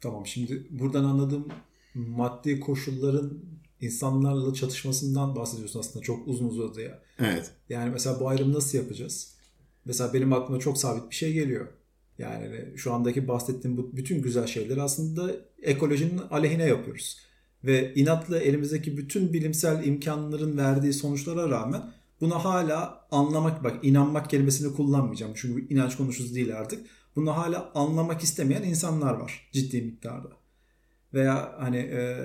Tamam 0.00 0.26
şimdi 0.26 0.66
buradan 0.70 1.04
anladığım 1.04 1.48
maddi 1.94 2.60
koşulların 2.60 3.38
insanlarla 3.80 4.54
çatışmasından 4.54 5.36
bahsediyorsun 5.36 5.80
aslında 5.80 6.04
çok 6.04 6.28
uzun 6.28 6.48
uzadı 6.48 6.82
ya. 6.82 7.02
Evet. 7.18 7.50
Yani 7.68 7.90
mesela 7.90 8.20
bu 8.20 8.28
ayrımı 8.28 8.52
nasıl 8.52 8.78
yapacağız? 8.78 9.34
Mesela 9.84 10.14
benim 10.14 10.32
aklıma 10.32 10.60
çok 10.60 10.78
sabit 10.78 11.10
bir 11.10 11.14
şey 11.14 11.32
geliyor. 11.32 11.68
Yani 12.18 12.44
hani 12.44 12.78
şu 12.78 12.92
andaki 12.92 13.28
bahsettiğim 13.28 13.76
bu 13.76 13.96
bütün 13.96 14.22
güzel 14.22 14.46
şeyleri 14.46 14.82
aslında 14.82 15.36
ekolojinin 15.62 16.20
aleyhine 16.30 16.64
yapıyoruz. 16.64 17.18
Ve 17.64 17.94
inatla 17.94 18.38
elimizdeki 18.38 18.96
bütün 18.96 19.32
bilimsel 19.32 19.84
imkanların 19.84 20.58
verdiği 20.58 20.92
sonuçlara 20.92 21.50
rağmen 21.50 21.92
buna 22.20 22.44
hala 22.44 23.06
anlamak, 23.10 23.64
bak 23.64 23.84
inanmak 23.84 24.30
kelimesini 24.30 24.76
kullanmayacağım. 24.76 25.32
Çünkü 25.34 25.74
inanç 25.74 25.96
konuşusu 25.96 26.34
değil 26.34 26.58
artık. 26.58 26.86
Bunu 27.16 27.36
hala 27.36 27.72
anlamak 27.74 28.22
istemeyen 28.22 28.62
insanlar 28.62 29.14
var 29.14 29.48
ciddi 29.52 29.82
miktarda. 29.82 30.28
Veya 31.14 31.54
hani 31.58 31.76
e, 31.76 32.16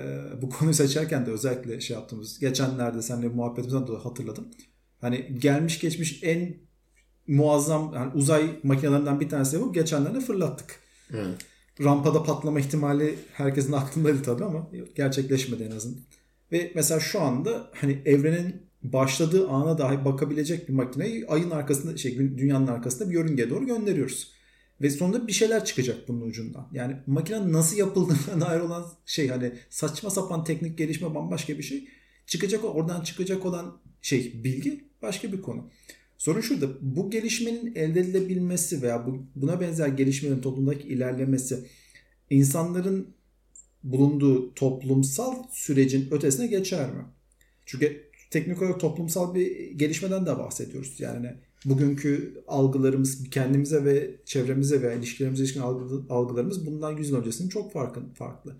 bu 0.42 0.50
konuyu 0.50 0.74
seçerken 0.74 1.26
de 1.26 1.30
özellikle 1.30 1.80
şey 1.80 1.96
yaptığımız 1.96 2.38
geçenlerde 2.38 3.02
seninle 3.02 3.28
muhabbetimizden 3.28 3.86
dolayı 3.86 4.02
hatırladım. 4.02 4.48
Hani 5.00 5.38
gelmiş 5.38 5.80
geçmiş 5.80 6.22
en 6.22 6.56
muazzam 7.26 7.92
yani 7.94 8.12
uzay 8.14 8.60
makinelerinden 8.62 9.20
bir 9.20 9.28
tanesi 9.28 9.60
bu. 9.60 9.72
Geçenlerde 9.72 10.20
fırlattık. 10.20 10.80
Evet. 11.10 11.38
Rampada 11.84 12.22
patlama 12.22 12.60
ihtimali 12.60 13.18
herkesin 13.32 13.72
aklındaydı 13.82 14.22
tabii 14.22 14.44
ama 14.44 14.70
gerçekleşmedi 14.94 15.62
en 15.62 15.76
azından. 15.76 16.00
Ve 16.52 16.72
mesela 16.74 17.00
şu 17.00 17.20
anda 17.20 17.70
hani 17.74 18.02
evrenin 18.04 18.62
başladığı 18.82 19.48
ana 19.48 19.78
dahi 19.78 20.04
bakabilecek 20.04 20.68
bir 20.68 20.72
makineyi 20.72 21.26
ayın 21.26 21.50
arkasında 21.50 21.96
şey 21.96 22.18
dünyanın 22.18 22.66
arkasında 22.66 23.10
bir 23.10 23.14
yörüngeye 23.14 23.50
doğru 23.50 23.66
gönderiyoruz. 23.66 24.34
Ve 24.82 24.90
sonunda 24.90 25.26
bir 25.26 25.32
şeyler 25.32 25.64
çıkacak 25.64 26.08
bunun 26.08 26.20
ucundan. 26.20 26.68
Yani 26.72 26.96
makine 27.06 27.52
nasıl 27.52 27.76
yapıldığına 27.76 28.40
dair 28.40 28.60
olan 28.60 28.86
şey 29.06 29.28
hani 29.28 29.52
saçma 29.70 30.10
sapan 30.10 30.44
teknik 30.44 30.78
gelişme 30.78 31.14
bambaşka 31.14 31.58
bir 31.58 31.62
şey. 31.62 31.88
Çıkacak 32.26 32.64
oradan 32.64 33.00
çıkacak 33.00 33.46
olan 33.46 33.80
şey 34.02 34.44
bilgi 34.44 34.84
başka 35.02 35.32
bir 35.32 35.42
konu. 35.42 35.70
Sorun 36.24 36.40
şurada 36.40 36.66
bu 36.80 37.10
gelişmenin 37.10 37.74
elde 37.74 38.00
edilebilmesi 38.00 38.82
veya 38.82 39.06
bu, 39.06 39.26
buna 39.34 39.60
benzer 39.60 39.88
gelişmenin 39.88 40.40
toplumdaki 40.40 40.88
ilerlemesi 40.88 41.64
insanların 42.30 43.08
bulunduğu 43.82 44.54
toplumsal 44.54 45.34
sürecin 45.52 46.08
ötesine 46.10 46.46
geçer 46.46 46.90
mi? 46.90 47.04
Çünkü 47.66 48.02
teknik 48.30 48.62
olarak 48.62 48.80
toplumsal 48.80 49.34
bir 49.34 49.70
gelişmeden 49.70 50.26
de 50.26 50.38
bahsediyoruz. 50.38 51.00
Yani 51.00 51.34
bugünkü 51.64 52.42
algılarımız 52.48 53.30
kendimize 53.30 53.84
ve 53.84 54.10
çevremize 54.24 54.82
veya 54.82 54.92
ilişkilerimize 54.92 55.42
ilişkin 55.42 55.60
algılarımız 56.08 56.66
bundan 56.66 56.96
100 56.96 57.10
yıl 57.10 57.16
öncesinin 57.16 57.48
çok 57.48 57.72
farklı. 57.72 58.02
farklı. 58.14 58.56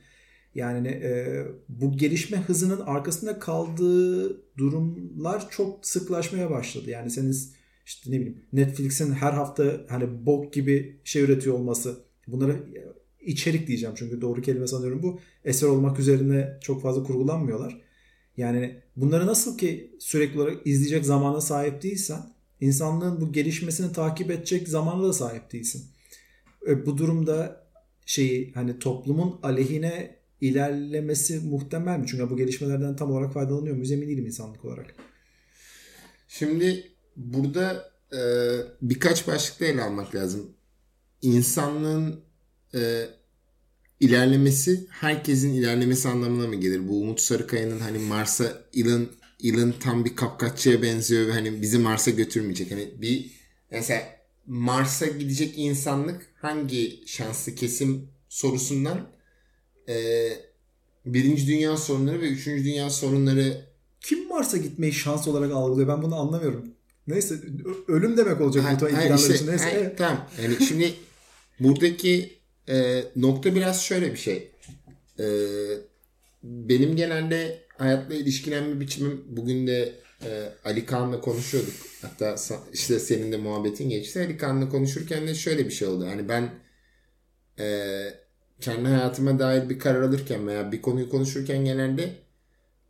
Yani 0.55 0.89
e, 0.89 1.43
bu 1.69 1.97
gelişme 1.97 2.39
hızının 2.39 2.81
arkasında 2.81 3.39
kaldığı 3.39 4.43
durumlar 4.59 5.51
çok 5.51 5.87
sıklaşmaya 5.87 6.51
başladı. 6.51 6.91
Yani 6.91 7.11
senin 7.11 7.37
işte 7.87 8.11
ne 8.11 8.21
bileyim 8.21 8.43
Netflix'in 8.53 9.13
her 9.13 9.33
hafta 9.33 9.81
hani 9.89 10.27
bok 10.27 10.53
gibi 10.53 11.01
şey 11.05 11.23
üretiyor 11.23 11.55
olması 11.55 11.97
bunları 12.27 12.57
içerik 13.21 13.67
diyeceğim 13.67 13.95
çünkü 13.99 14.21
doğru 14.21 14.43
kelime 14.43 14.67
sanıyorum 14.67 15.03
bu 15.03 15.21
eser 15.45 15.69
olmak 15.69 15.99
üzerine 15.99 16.59
çok 16.61 16.83
fazla 16.83 17.03
kurgulanmıyorlar. 17.03 17.81
Yani 18.37 18.81
bunları 18.97 19.27
nasıl 19.27 19.59
ki 19.59 19.97
sürekli 19.99 20.41
olarak 20.41 20.67
izleyecek 20.67 21.05
zamana 21.05 21.41
sahip 21.41 21.83
değilsen 21.83 22.21
insanlığın 22.61 23.21
bu 23.21 23.33
gelişmesini 23.33 23.93
takip 23.93 24.31
edecek 24.31 24.69
zamana 24.69 25.03
da 25.03 25.13
sahip 25.13 25.53
değilsin. 25.53 25.85
E, 26.69 26.87
bu 26.87 26.99
durumda 26.99 27.67
şeyi 28.07 28.53
hani 28.53 28.79
toplumun 28.79 29.39
aleyhine 29.43 30.17
ilerlemesi 30.45 31.41
muhtemel 31.41 31.99
mi? 31.99 32.07
Çünkü 32.09 32.31
bu 32.31 32.37
gelişmelerden 32.37 32.97
tam 32.97 33.11
olarak 33.11 33.33
faydalanıyor 33.33 33.75
muyuz 33.75 33.93
emin 33.93 34.09
değilim 34.09 34.27
insanlık 34.27 34.65
olarak. 34.65 34.95
Şimdi 36.29 36.93
burada 37.17 37.93
e, 38.13 38.21
birkaç 38.83 39.29
başlıkta 39.29 39.65
ele 39.65 39.83
almak 39.83 40.15
lazım. 40.15 40.51
İnsanlığın 41.23 42.21
e, 42.75 43.07
ilerlemesi 44.01 44.87
herkesin 44.91 45.53
ilerlemesi 45.53 46.09
anlamına 46.09 46.47
mı 46.47 46.55
gelir? 46.55 46.89
Bu 46.89 47.01
Umut 47.01 47.21
Sarıkaya'nın 47.21 47.81
hani 47.81 47.99
Mars'a 47.99 48.63
Elon, 48.75 49.09
Elon 49.45 49.75
tam 49.81 50.05
bir 50.05 50.17
kapkaççıya 50.17 50.83
benziyor 50.83 51.27
ve 51.27 51.33
hani 51.33 51.63
bizi 51.63 51.79
Mars'a 51.79 52.11
götürmeyecek. 52.11 52.71
Hani 52.71 53.03
bir 53.03 53.31
mesela 53.71 54.03
Mars'a 54.47 55.07
gidecek 55.07 55.59
insanlık 55.59 56.27
hangi 56.37 57.03
şanslı 57.07 57.55
kesim 57.55 58.09
sorusundan 58.29 59.15
e, 59.89 60.29
Birinci 61.07 61.47
Dünya 61.47 61.77
sorunları 61.77 62.21
ve 62.21 62.29
Üçüncü 62.29 62.65
Dünya 62.65 62.91
sorunları 62.91 63.65
kim 64.01 64.29
Mars'a 64.29 64.57
gitmeyi 64.57 64.93
şans 64.93 65.29
olarak 65.29 65.53
algılıyor 65.53 65.89
ben 65.89 66.03
bunu 66.03 66.17
anlamıyorum. 66.17 66.75
Neyse 67.07 67.35
ölüm 67.89 68.17
demek 68.17 68.41
olacak 68.41 68.65
ha, 68.65 68.79
bu 68.81 68.85
ha, 68.85 69.15
işte, 69.15 69.33
Neyse. 69.33 69.65
Ha, 69.65 69.71
evet. 69.75 69.99
Tamam. 69.99 70.29
Yani 70.43 70.67
şimdi 70.69 70.95
buradaki 71.61 72.39
e, 72.69 73.05
nokta 73.17 73.55
biraz 73.55 73.83
şöyle 73.83 74.13
bir 74.13 74.17
şey. 74.17 74.51
E, 75.21 75.27
benim 76.43 76.97
genelde 76.97 77.65
hayatla 77.79 78.15
ilişkilenme 78.15 78.81
biçimim 78.81 79.25
bugün 79.29 79.67
de 79.67 79.93
e, 80.25 80.49
Ali 80.65 80.87
Kaan'la 80.87 81.21
konuşuyorduk. 81.21 81.75
Hatta 82.03 82.37
işte 82.73 82.99
senin 82.99 83.33
de 83.33 83.37
muhabbetin 83.37 83.89
geçti. 83.89 84.21
Ali 84.21 84.37
Kaan'la 84.37 84.69
konuşurken 84.69 85.27
de 85.27 85.35
şöyle 85.35 85.67
bir 85.67 85.71
şey 85.71 85.89
oldu. 85.89 86.07
Hani 86.07 86.29
ben 86.29 86.51
e, 87.59 88.24
kendi 88.61 88.89
hayatıma 88.89 89.39
dair 89.39 89.69
bir 89.71 89.79
karar 89.79 90.03
alırken 90.03 90.47
veya 90.47 90.73
bir 90.73 90.83
konuyu 90.83 91.09
konuşurken 91.09 91.65
genelde 91.65 92.15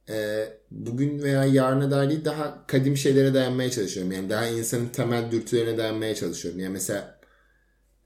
e, 0.09 0.49
bugün 0.71 1.23
veya 1.23 1.45
yarına 1.45 1.91
dair 1.91 2.25
daha 2.25 2.67
kadim 2.67 2.97
şeylere 2.97 3.35
dayanmaya 3.35 3.71
çalışıyorum. 3.71 4.13
Yani 4.13 4.31
daha 4.31 4.47
insanın 4.47 4.89
temel 4.89 5.31
dürtülerine 5.33 5.79
dayanmaya 5.79 6.15
çalışıyorum. 6.15 6.61
Yani 6.61 6.73
mesela 6.73 7.21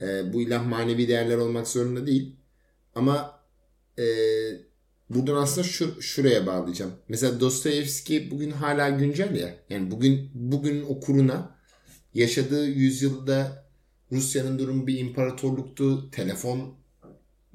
e, 0.01 0.33
bu 0.33 0.43
ilah 0.43 0.67
manevi 0.67 1.09
değerler 1.09 1.37
olmak 1.37 1.69
zorunda 1.69 2.07
değil. 2.07 2.37
Ama 2.95 3.41
e, 3.99 4.05
buradan 5.11 5.35
aslında 5.37 5.67
şu, 5.67 6.03
şuraya 6.03 6.47
bağlayacağım. 6.47 6.93
Mesela 7.09 7.41
Dostoyevski 7.41 8.31
bugün 8.31 8.51
hala 8.51 8.89
güncel 8.89 9.37
ya. 9.37 9.55
Yani 9.71 9.91
bugün 9.91 10.31
bugün 10.35 10.83
okuruna 10.83 11.59
yaşadığı 12.15 12.67
yüzyılda 12.67 13.69
Rusya'nın 14.13 14.59
durumu 14.59 14.87
bir 14.87 14.99
imparatorluktu. 14.99 16.11
Telefon 16.11 16.78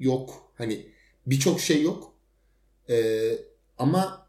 yok. 0.04 0.52
Hani 0.54 0.86
birçok 1.26 1.60
şey 1.60 1.82
yok. 1.82 2.14
Ee, 2.90 3.38
ama 3.78 4.28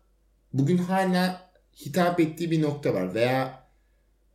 bugün 0.53 0.77
hala 0.77 1.51
hitap 1.85 2.19
ettiği 2.19 2.51
bir 2.51 2.61
nokta 2.61 2.93
var. 2.93 3.15
Veya 3.15 3.67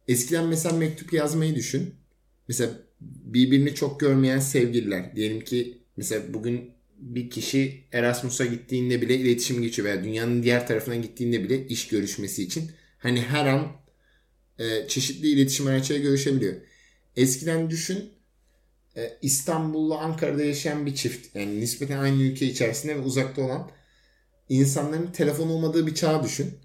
eskiden 0.08 0.46
mesela 0.46 0.76
mektup 0.76 1.12
yazmayı 1.12 1.54
düşün. 1.54 1.94
Mesela 2.48 2.72
birbirini 3.00 3.74
çok 3.74 4.00
görmeyen 4.00 4.38
sevgililer. 4.38 5.16
Diyelim 5.16 5.40
ki 5.40 5.78
mesela 5.96 6.34
bugün 6.34 6.70
bir 6.98 7.30
kişi 7.30 7.84
Erasmus'a 7.92 8.46
gittiğinde 8.46 9.02
bile 9.02 9.16
iletişim 9.16 9.62
geçiyor 9.62 9.88
veya 9.88 10.04
dünyanın 10.04 10.42
diğer 10.42 10.66
tarafına 10.66 10.96
gittiğinde 10.96 11.44
bile 11.44 11.66
iş 11.66 11.88
görüşmesi 11.88 12.42
için 12.42 12.70
hani 12.98 13.20
her 13.20 13.46
an 13.46 13.72
e, 14.58 14.88
çeşitli 14.88 15.28
iletişim 15.28 15.66
araçları 15.66 15.98
görüşebiliyor. 15.98 16.54
Eskiden 17.16 17.70
düşün 17.70 18.10
e, 18.96 19.18
İstanbul'la 19.22 19.98
Ankara'da 19.98 20.44
yaşayan 20.44 20.86
bir 20.86 20.94
çift 20.94 21.36
yani 21.36 21.60
nispeten 21.60 21.98
aynı 21.98 22.22
ülke 22.22 22.46
içerisinde 22.46 22.96
ve 22.96 23.00
uzakta 23.00 23.42
olan 23.42 23.70
insanların 24.48 25.12
telefon 25.12 25.48
olmadığı 25.48 25.86
bir 25.86 25.94
çağ 25.94 26.24
düşün. 26.24 26.58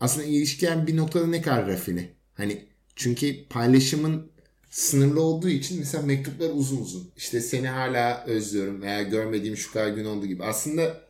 Aslında 0.00 0.26
ilişkiler 0.26 0.86
bir 0.86 0.96
noktada 0.96 1.26
ne 1.26 1.42
kadar 1.42 1.66
rafine. 1.66 2.08
Hani 2.34 2.66
çünkü 2.96 3.48
paylaşımın 3.48 4.30
sınırlı 4.70 5.20
olduğu 5.22 5.48
için 5.48 5.78
mesela 5.78 6.06
mektuplar 6.06 6.50
uzun 6.54 6.82
uzun. 6.82 7.10
İşte 7.16 7.40
seni 7.40 7.68
hala 7.68 8.24
özlüyorum 8.24 8.82
veya 8.82 9.02
görmediğim 9.02 9.56
şu 9.56 9.72
kadar 9.72 9.88
gün 9.88 10.04
oldu 10.04 10.26
gibi. 10.26 10.44
Aslında 10.44 11.00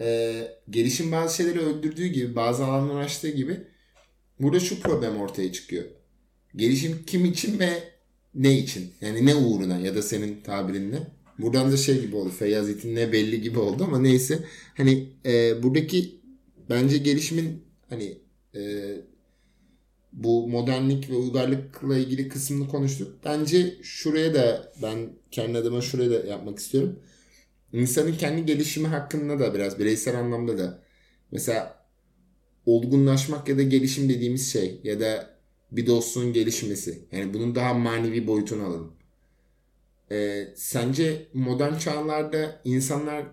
e, 0.00 0.34
gelişim 0.70 1.12
bazı 1.12 1.36
şeyleri 1.36 1.60
öldürdüğü 1.60 2.06
gibi 2.06 2.36
bazı 2.36 2.64
alanlar 2.64 3.00
açtığı 3.00 3.30
gibi 3.30 3.60
burada 4.40 4.60
şu 4.60 4.80
problem 4.80 5.16
ortaya 5.16 5.52
çıkıyor. 5.52 5.84
Gelişim 6.56 7.04
kim 7.06 7.24
için 7.24 7.58
ve 7.58 7.95
ne 8.36 8.58
için? 8.58 8.92
Yani 9.00 9.26
ne 9.26 9.34
uğruna 9.34 9.78
ya 9.78 9.94
da 9.94 10.02
senin 10.02 10.40
tabirinle. 10.40 10.98
Buradan 11.38 11.72
da 11.72 11.76
şey 11.76 12.00
gibi 12.00 12.16
oldu. 12.16 12.30
Feyyaz 12.30 12.70
İtin 12.70 12.94
ne 12.96 13.12
belli 13.12 13.40
gibi 13.40 13.58
oldu 13.58 13.84
ama 13.84 13.98
neyse. 13.98 14.44
Hani 14.76 15.08
e, 15.26 15.62
buradaki 15.62 16.20
bence 16.70 16.98
gelişimin 16.98 17.62
hani 17.88 18.18
e, 18.54 18.60
bu 20.12 20.48
modernlik 20.48 21.10
ve 21.10 21.14
uygarlıkla 21.14 21.98
ilgili 21.98 22.28
kısmını 22.28 22.68
konuştuk. 22.68 23.18
Bence 23.24 23.76
şuraya 23.82 24.34
da 24.34 24.72
ben 24.82 25.10
kendi 25.30 25.58
adıma 25.58 25.80
şuraya 25.80 26.10
da 26.10 26.26
yapmak 26.28 26.58
istiyorum. 26.58 26.98
İnsanın 27.72 28.12
kendi 28.12 28.46
gelişimi 28.46 28.88
hakkında 28.88 29.38
da 29.38 29.54
biraz 29.54 29.78
bireysel 29.78 30.18
anlamda 30.18 30.58
da 30.58 30.82
mesela 31.32 31.86
olgunlaşmak 32.66 33.48
ya 33.48 33.58
da 33.58 33.62
gelişim 33.62 34.08
dediğimiz 34.08 34.52
şey 34.52 34.80
ya 34.84 35.00
da 35.00 35.35
bir 35.72 35.86
dostluğun 35.86 36.32
gelişmesi. 36.32 37.08
Yani 37.12 37.34
bunun 37.34 37.54
daha 37.54 37.74
manevi 37.74 38.26
boyutunu 38.26 38.64
alalım. 38.64 38.92
Ee, 40.10 40.48
sence 40.56 41.28
modern 41.34 41.78
çağlarda 41.78 42.60
insanlar 42.64 43.24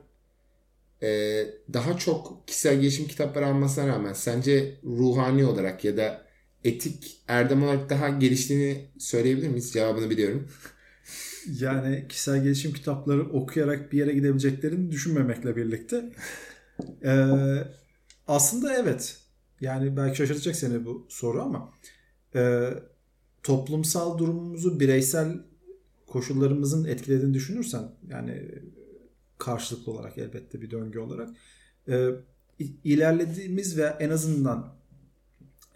e, 1.01 1.45
daha 1.73 1.97
çok 1.97 2.47
kişisel 2.47 2.79
gelişim 2.79 3.07
kitapları 3.07 3.45
almasına 3.47 3.87
rağmen 3.87 4.13
sence 4.13 4.79
ruhani 4.83 5.45
olarak 5.45 5.85
ya 5.85 5.97
da 5.97 6.25
etik 6.63 7.23
erdem 7.27 7.63
olarak 7.63 7.89
daha 7.89 8.09
geliştiğini 8.09 8.87
söyleyebilir 8.99 9.47
miyiz? 9.47 9.73
Cevabını 9.73 10.09
biliyorum. 10.09 10.49
Yani 11.59 12.05
kişisel 12.09 12.43
gelişim 12.43 12.73
kitapları 12.73 13.29
okuyarak 13.29 13.91
bir 13.91 13.97
yere 13.97 14.13
gidebileceklerini 14.13 14.91
düşünmemekle 14.91 15.55
birlikte 15.55 16.11
ee, 17.05 17.27
aslında 18.27 18.77
evet. 18.77 19.17
Yani 19.61 19.97
belki 19.97 20.17
şaşırtacak 20.17 20.55
seni 20.55 20.85
bu 20.85 21.05
soru 21.09 21.41
ama 21.41 21.73
e, 22.35 22.69
toplumsal 23.43 24.17
durumumuzu 24.17 24.79
bireysel 24.79 25.37
koşullarımızın 26.07 26.85
etkilediğini 26.85 27.33
düşünürsen 27.33 27.91
yani 28.09 28.51
karşılıklı 29.37 29.91
olarak 29.91 30.17
elbette 30.17 30.61
bir 30.61 30.71
döngü 30.71 30.99
olarak 30.99 31.29
e, 31.87 32.09
ilerlediğimiz 32.83 33.77
ve 33.77 33.93
en 33.99 34.09
azından 34.09 34.75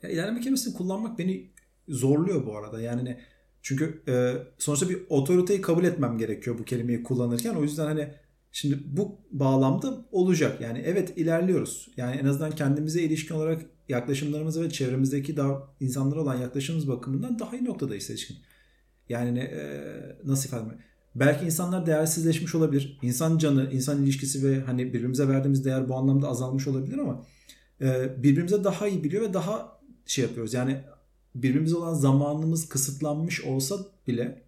ya 0.03 0.09
ilerleme 0.09 0.39
kelimesini 0.39 0.73
kullanmak 0.73 1.19
beni 1.19 1.49
zorluyor 1.87 2.45
bu 2.45 2.57
arada. 2.57 2.81
Yani 2.81 3.05
ne? 3.05 3.21
Çünkü 3.61 4.01
e, 4.07 4.33
sonuçta 4.57 4.89
bir 4.89 5.01
otoriteyi 5.09 5.61
kabul 5.61 5.83
etmem 5.83 6.17
gerekiyor 6.17 6.59
bu 6.59 6.63
kelimeyi 6.63 7.03
kullanırken. 7.03 7.55
O 7.55 7.63
yüzden 7.63 7.85
hani 7.85 8.13
Şimdi 8.57 8.79
bu 8.85 9.21
bağlamda 9.31 10.05
olacak. 10.11 10.61
Yani 10.61 10.79
evet 10.85 11.17
ilerliyoruz. 11.17 11.91
Yani 11.97 12.15
en 12.15 12.25
azından 12.25 12.51
kendimize 12.51 13.01
ilişkin 13.01 13.35
olarak 13.35 13.61
yaklaşımlarımız 13.89 14.62
ve 14.62 14.69
çevremizdeki 14.69 15.38
daha 15.38 15.73
insanlara 15.80 16.21
olan 16.21 16.36
yaklaşımımız 16.36 16.88
bakımından 16.88 17.39
daha 17.39 17.58
iyi 17.58 17.65
noktadayız 17.65 18.04
seçkin. 18.04 18.38
Yani 19.10 19.39
e, 19.39 19.82
nasıl 20.23 20.47
ifade 20.47 20.62
edeyim? 20.62 20.84
Belki 21.15 21.45
insanlar 21.45 21.86
değersizleşmiş 21.86 22.56
olabilir. 22.56 23.00
İnsan 23.02 23.38
canı, 23.38 23.71
insan 23.71 24.04
ilişkisi 24.04 24.47
ve 24.47 24.60
hani 24.60 24.86
birbirimize 24.86 25.28
verdiğimiz 25.28 25.65
değer 25.65 25.89
bu 25.89 25.95
anlamda 25.95 26.28
azalmış 26.28 26.67
olabilir 26.67 26.97
ama 26.97 27.26
e, 27.82 28.23
birbirimize 28.23 28.63
daha 28.63 28.88
iyi 28.88 29.04
biliyor 29.04 29.23
ve 29.23 29.34
daha 29.34 29.80
şey 30.06 30.26
yapıyoruz. 30.26 30.54
Yani 30.54 30.82
birbirimize 31.36 31.76
olan 31.76 31.93
zamanımız 31.93 32.69
kısıtlanmış 32.69 33.41
olsa 33.41 33.76
bile 34.08 34.43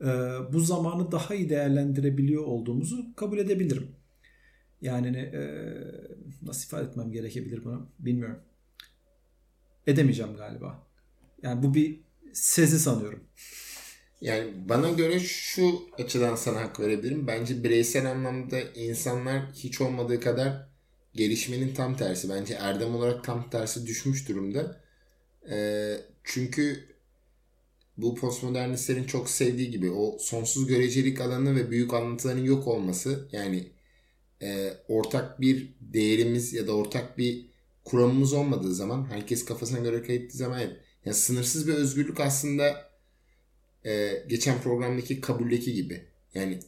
e, 0.00 0.06
bu 0.52 0.60
zamanı 0.60 1.12
daha 1.12 1.34
iyi 1.34 1.50
değerlendirebiliyor 1.50 2.44
olduğumuzu 2.44 3.14
kabul 3.16 3.38
edebilirim. 3.38 3.88
Yani 4.82 5.16
e, 5.18 5.42
nasıl 6.42 6.66
ifade 6.66 6.88
etmem 6.88 7.12
gerekebilir 7.12 7.64
bunu 7.64 7.90
bilmiyorum. 7.98 8.38
Edemeyeceğim 9.86 10.36
galiba. 10.36 10.86
Yani 11.42 11.62
bu 11.62 11.74
bir 11.74 12.00
sezi 12.32 12.78
sanıyorum. 12.78 13.24
Yani 14.20 14.50
bana 14.68 14.90
göre 14.90 15.20
şu 15.20 15.82
açıdan 15.98 16.36
sana 16.36 16.60
hak 16.60 16.80
verebilirim. 16.80 17.26
Bence 17.26 17.64
bireysel 17.64 18.10
anlamda 18.10 18.60
insanlar 18.60 19.52
hiç 19.52 19.80
olmadığı 19.80 20.20
kadar 20.20 20.68
gelişmenin 21.14 21.74
tam 21.74 21.96
tersi. 21.96 22.28
Bence 22.28 22.54
erdem 22.54 22.94
olarak 22.94 23.24
tam 23.24 23.50
tersi 23.50 23.86
düşmüş 23.86 24.28
durumda. 24.28 24.80
Ee, 25.50 25.96
çünkü 26.24 26.88
bu 27.96 28.14
postmodernistlerin 28.14 29.04
çok 29.04 29.30
sevdiği 29.30 29.70
gibi 29.70 29.90
o 29.90 30.18
sonsuz 30.18 30.66
görecelik 30.66 31.20
alanı 31.20 31.56
ve 31.56 31.70
büyük 31.70 31.94
anlatıların 31.94 32.44
yok 32.44 32.66
olması 32.66 33.28
yani 33.32 33.77
e, 34.42 34.72
ortak 34.88 35.40
bir 35.40 35.74
değerimiz 35.80 36.52
ya 36.52 36.66
da 36.66 36.72
ortak 36.72 37.18
bir 37.18 37.46
kuramımız 37.84 38.32
olmadığı 38.32 38.74
zaman 38.74 39.10
herkes 39.10 39.44
kafasına 39.44 39.78
göre 39.78 39.96
hareket 39.96 40.32
zaman 40.32 40.60
yani 41.04 41.16
sınırsız 41.16 41.68
bir 41.68 41.74
özgürlük 41.74 42.20
aslında 42.20 42.90
e, 43.86 44.22
geçen 44.28 44.60
programdaki 44.62 45.20
kabuldeki 45.20 45.74
gibi 45.74 46.04
yani 46.34 46.60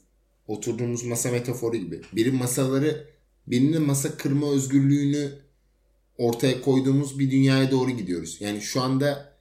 oturduğumuz 0.46 1.04
masa 1.04 1.30
metaforu 1.30 1.76
gibi 1.76 2.00
biri 2.12 2.32
masaları 2.32 3.06
birinin 3.46 3.82
masa 3.82 4.16
kırma 4.16 4.50
özgürlüğünü 4.52 5.32
ortaya 6.18 6.60
koyduğumuz 6.60 7.18
bir 7.18 7.30
dünyaya 7.30 7.70
doğru 7.70 7.90
gidiyoruz. 7.90 8.36
Yani 8.40 8.60
şu 8.60 8.80
anda 8.80 9.36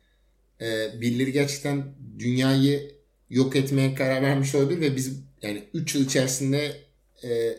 e, 0.61 1.01
birileri 1.01 1.31
gerçekten 1.31 1.95
dünyayı 2.19 2.95
yok 3.29 3.55
etmeye 3.55 3.95
karar 3.95 4.21
vermiş 4.21 4.55
olabilir 4.55 4.81
ve 4.81 4.95
biz 4.95 5.19
yani 5.41 5.63
3 5.73 5.95
yıl 5.95 6.05
içerisinde 6.05 6.75
e, 7.23 7.57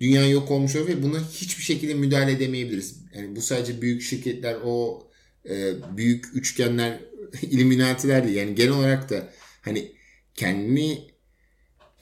dünya 0.00 0.28
yok 0.28 0.50
olmuş 0.50 0.76
olabilir 0.76 0.96
ve 0.96 1.02
buna 1.02 1.30
hiçbir 1.30 1.62
şekilde 1.62 1.94
müdahale 1.94 2.32
edemeyebiliriz. 2.32 2.96
Yani 3.14 3.36
bu 3.36 3.42
sadece 3.42 3.82
büyük 3.82 4.02
şirketler 4.02 4.56
o 4.64 5.06
e, 5.48 5.72
büyük 5.96 6.24
üçgenler 6.34 7.00
illuminatiler 7.42 8.24
değil. 8.24 8.36
Yani 8.36 8.54
genel 8.54 8.72
olarak 8.72 9.10
da 9.10 9.32
hani 9.62 9.92
kendi 10.34 10.98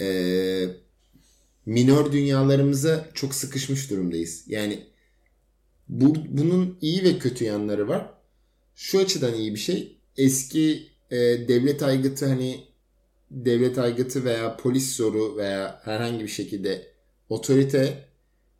e, 0.01 0.09
minör 1.67 2.13
dünyalarımıza 2.13 3.09
çok 3.15 3.35
sıkışmış 3.35 3.91
durumdayız. 3.91 4.45
Yani 4.47 4.87
bu, 5.89 6.17
bunun 6.29 6.79
iyi 6.81 7.05
ve 7.05 7.19
kötü 7.19 7.45
yanları 7.45 7.89
var. 7.89 8.11
Şu 8.75 8.99
açıdan 8.99 9.35
iyi 9.35 9.55
bir 9.55 9.59
şey. 9.59 9.99
Eski 10.17 10.89
e, 11.11 11.17
devlet 11.49 11.83
aygıtı 11.83 12.27
hani 12.27 12.65
devlet 13.31 13.79
aygıtı 13.79 14.25
veya 14.25 14.57
polis 14.57 14.97
zoru 14.97 15.37
veya 15.37 15.81
herhangi 15.85 16.25
bir 16.25 16.29
şekilde 16.29 16.96
otorite 17.29 18.09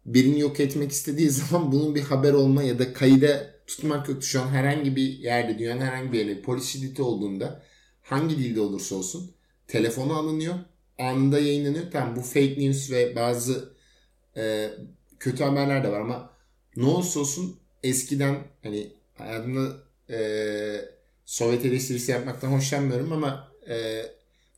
birini 0.07 0.41
yok 0.41 0.61
etmek 0.61 0.93
istediği 0.93 1.31
zaman 1.31 1.73
bunun 1.73 1.95
bir 1.95 2.03
haber 2.03 2.33
olma 2.33 2.63
ya 2.63 2.79
da 2.79 2.93
kayıda 2.93 3.57
tutmak 3.67 4.09
yoktu. 4.09 4.27
Şu 4.27 4.43
an 4.43 4.49
herhangi 4.49 4.97
bir 4.97 5.19
yerde 5.19 5.59
dünyanın 5.59 5.81
herhangi 5.81 6.13
bir 6.13 6.19
yerinde 6.19 6.43
polis 6.43 6.65
şiddeti 6.65 7.03
olduğunda 7.03 7.63
hangi 8.03 8.39
dilde 8.39 8.61
olursa 8.61 8.95
olsun 8.95 9.31
telefonu 9.69 10.17
alınıyor. 10.17 10.55
Anında 10.99 11.39
yayınlanıyor. 11.39 11.91
Tamam 11.93 12.17
bu 12.17 12.21
fake 12.21 12.57
news 12.59 12.91
ve 12.91 13.17
bazı 13.17 13.75
e, 14.37 14.71
kötü 15.21 15.45
haberler 15.45 15.85
de 15.85 15.93
var 15.93 16.01
ama 16.01 16.31
ne 16.77 16.87
olursa 16.87 17.21
olsun 17.21 17.57
eskiden 17.83 18.39
hani 18.63 18.93
hayatımda 19.15 19.77
e, 20.11 20.19
Sovyet 21.27 21.65
eleştirisi 21.65 22.11
yapmaktan 22.13 22.53
hoşlanmıyorum 22.53 23.13
ama 23.13 23.53
e, 23.69 24.03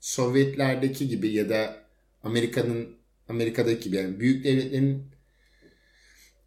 Sovyetlerdeki 0.01 1.09
gibi 1.09 1.29
ya 1.33 1.49
da 1.49 1.77
Amerika'nın 2.23 2.98
Amerika'daki 3.29 3.81
gibi 3.81 3.97
yani 3.97 4.21
büyük 4.21 4.45
devletlerin 4.45 5.03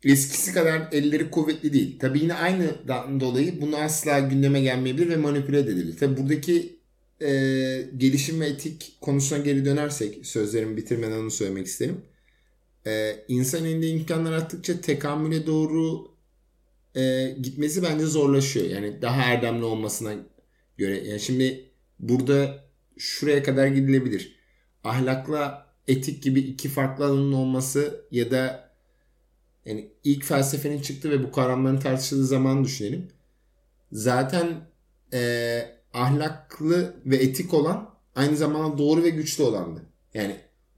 eskisi 0.04 0.54
kadar 0.54 0.90
elleri 0.92 1.32
kuvvetli 1.32 1.74
değil. 1.74 2.00
Tabi 2.00 2.20
yine 2.20 2.34
aynı 2.34 2.76
dolayı 3.20 3.62
bunu 3.62 3.78
asla 3.78 4.20
gündeme 4.20 4.62
gelmeyebilir 4.62 5.10
ve 5.10 5.16
manipüle 5.16 5.60
edilebilir. 5.60 5.98
Tabi 5.98 6.18
buradaki 6.18 6.80
e, 7.22 7.30
gelişim 7.98 8.42
ve 8.42 8.48
etik 8.48 8.98
konusuna 9.02 9.40
geri 9.40 9.66
dönersek 9.66 10.26
sözlerimi 10.26 10.78
bitirmeden 10.78 11.18
onu 11.18 11.32
söylemek 11.32 11.68
isterim 11.68 12.02
e, 12.88 13.24
insan 13.28 13.66
elinde 13.66 13.88
imkanlar 13.88 14.32
arttıkça 14.32 14.82
tekamüle 14.82 15.46
doğru 15.46 16.12
e, 16.96 17.36
gitmesi 17.42 17.84
bence 17.84 18.06
zorlaşıyor. 18.06 18.66
Yani 18.66 19.02
daha 19.02 19.22
erdemli 19.22 19.64
olmasına 19.64 20.14
göre. 20.78 21.08
Yani 21.08 21.20
şimdi 21.20 21.70
burada 22.00 22.66
şuraya 22.98 23.44
kadar 23.44 23.68
gidilebilir. 23.68 24.36
Ahlakla 24.84 25.71
etik 25.92 26.24
gibi 26.24 26.40
iki 26.40 26.70
farklı 26.70 27.06
alanın 27.06 27.34
olması 27.34 28.06
ya 28.12 28.32
da 28.32 28.72
yani 29.66 29.92
ilk 30.04 30.24
felsefenin 30.24 30.82
çıktı 30.82 31.12
ve 31.12 31.24
bu 31.24 31.32
kavramların 31.32 31.80
tartışıldığı 31.80 32.26
zaman 32.26 32.64
düşünelim. 32.64 33.08
Zaten 33.92 34.48
e, 35.14 35.62
ahlaklı 35.94 36.96
ve 37.06 37.16
etik 37.16 37.54
olan 37.54 37.90
aynı 38.16 38.38
zamanda 38.38 38.78
doğru 38.78 39.04
ve 39.04 39.10
güçlü 39.10 39.44
olandı. 39.44 39.82
Yani 40.14 40.36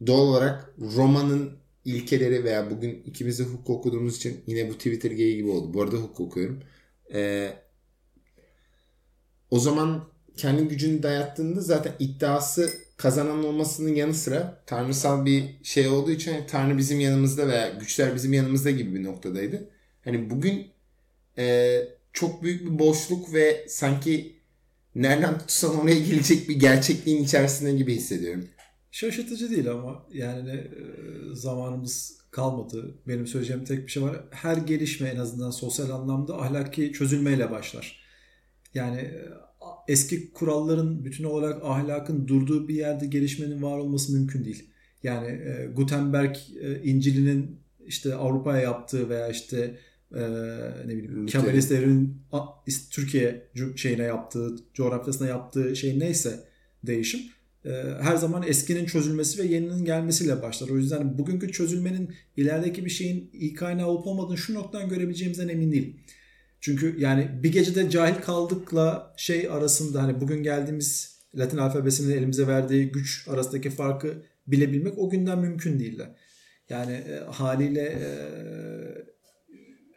doğal 0.07 0.27
olarak 0.27 0.73
Roma'nın 0.79 1.51
ilkeleri 1.85 2.43
veya 2.43 2.71
bugün 2.71 3.03
ikimiz 3.05 3.39
de 3.39 3.43
hukuk 3.43 3.69
okuduğumuz 3.69 4.17
için 4.17 4.43
yine 4.47 4.69
bu 4.69 4.73
Twitter 4.73 5.11
geyi 5.11 5.35
gibi 5.35 5.49
oldu. 5.49 5.73
Bu 5.73 5.81
arada 5.81 5.95
hukuk 5.95 6.19
okuyorum. 6.19 6.63
Ee, 7.13 7.53
o 9.51 9.59
zaman 9.59 10.03
kendi 10.37 10.67
gücünü 10.67 11.03
dayattığında 11.03 11.61
zaten 11.61 11.93
iddiası 11.99 12.73
kazanan 13.03 13.43
olmasının 13.45 13.95
yanı 13.95 14.13
sıra 14.13 14.63
tanrısal 14.65 15.25
bir 15.25 15.43
şey 15.63 15.87
olduğu 15.87 16.11
için 16.11 16.33
hani 16.33 16.47
Tanrı 16.47 16.77
bizim 16.77 16.99
yanımızda 16.99 17.47
veya 17.47 17.69
güçler 17.69 18.15
bizim 18.15 18.33
yanımızda 18.33 18.71
gibi 18.71 18.95
bir 18.95 19.03
noktadaydı. 19.03 19.69
Hani 20.03 20.29
bugün 20.29 20.67
e, 21.37 21.79
çok 22.13 22.43
büyük 22.43 22.65
bir 22.65 22.79
boşluk 22.79 23.33
ve 23.33 23.65
sanki 23.67 24.39
nereden 24.95 25.37
tutsan 25.37 25.79
oraya 25.79 25.99
gelecek 25.99 26.49
bir 26.49 26.59
gerçekliğin 26.59 27.23
içerisinde 27.23 27.73
gibi 27.73 27.95
hissediyorum. 27.95 28.49
Şaşırtıcı 28.91 29.49
değil 29.49 29.71
ama 29.71 30.05
yani 30.13 30.51
e, 30.51 30.71
zamanımız 31.33 32.17
kalmadı. 32.31 32.95
Benim 33.07 33.27
söyleyeceğim 33.27 33.65
tek 33.65 33.85
bir 33.85 33.91
şey 33.91 34.03
var. 34.03 34.23
Her 34.31 34.57
gelişme 34.57 35.09
en 35.09 35.19
azından 35.19 35.51
sosyal 35.51 35.89
anlamda 35.89 36.41
ahlaki 36.41 36.93
çözülmeyle 36.93 37.51
başlar. 37.51 38.03
Yani 38.73 38.99
e, 38.99 39.29
eski 39.87 40.31
kuralların 40.31 41.05
bütün 41.05 41.23
olarak 41.23 41.63
ahlakın 41.63 42.27
durduğu 42.27 42.67
bir 42.67 42.75
yerde 42.75 43.05
gelişmenin 43.05 43.61
var 43.61 43.77
olması 43.77 44.13
mümkün 44.13 44.45
değil. 44.45 44.69
Yani 45.03 45.27
e, 45.27 45.69
Gutenberg 45.75 46.35
İncil'inin 46.83 47.59
işte 47.85 48.15
Avrupa'ya 48.15 48.61
yaptığı 48.61 49.09
veya 49.09 49.29
işte 49.29 49.79
ne 50.85 50.87
bileyim 50.87 51.25
Kemalist 51.25 51.71
devrimin 51.71 52.21
Türkiye 52.91 53.47
şeyine 53.75 54.03
yaptığı, 54.03 54.55
coğrafyasına 54.73 55.27
yaptığı 55.27 55.75
şey 55.75 55.99
neyse 55.99 56.43
değişim 56.83 57.19
e, 57.65 57.69
her 58.01 58.15
zaman 58.15 58.43
eskinin 58.47 58.85
çözülmesi 58.85 59.43
ve 59.43 59.47
yeninin 59.47 59.85
gelmesiyle 59.85 60.41
başlar. 60.41 60.69
O 60.69 60.77
yüzden 60.77 61.17
bugünkü 61.17 61.51
çözülmenin 61.51 62.09
ilerideki 62.37 62.85
bir 62.85 62.89
şeyin 62.89 63.29
iyi 63.33 63.53
kaynağı 63.53 63.87
olup 63.87 64.07
olmadığını 64.07 64.37
şu 64.37 64.53
noktadan 64.53 64.89
görebileceğimizden 64.89 65.47
emin 65.47 65.71
değilim. 65.71 65.95
Çünkü 66.63 66.95
yani 66.99 67.29
bir 67.43 67.51
gecede 67.51 67.89
cahil 67.89 68.21
kaldıkla 68.21 69.13
şey 69.17 69.49
arasında 69.49 70.03
hani 70.03 70.21
bugün 70.21 70.43
geldiğimiz 70.43 71.19
Latin 71.35 71.57
alfabesinin 71.57 72.17
elimize 72.17 72.47
verdiği 72.47 72.91
güç 72.91 73.27
arasındaki 73.27 73.69
farkı 73.69 74.23
bilebilmek 74.47 74.97
o 74.97 75.09
günden 75.09 75.39
mümkün 75.39 75.79
değil 75.79 75.99
de. 75.99 76.15
Yani 76.69 76.93
e, 76.93 77.19
haliyle 77.31 77.81
e, 77.81 78.07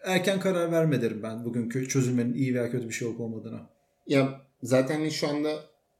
erken 0.05 0.41
karar 0.41 0.73
verme 0.73 1.03
derim 1.03 1.23
ben 1.23 1.45
bugünkü 1.45 1.89
çözülmenin 1.89 2.35
iyi 2.35 2.55
veya 2.55 2.71
kötü 2.71 2.89
bir 2.89 2.95
şey 2.95 3.09
olup 3.09 3.21
olmadığına. 3.21 3.71
Ya 4.07 4.41
zaten 4.63 5.09
şu 5.09 5.29
anda 5.29 5.51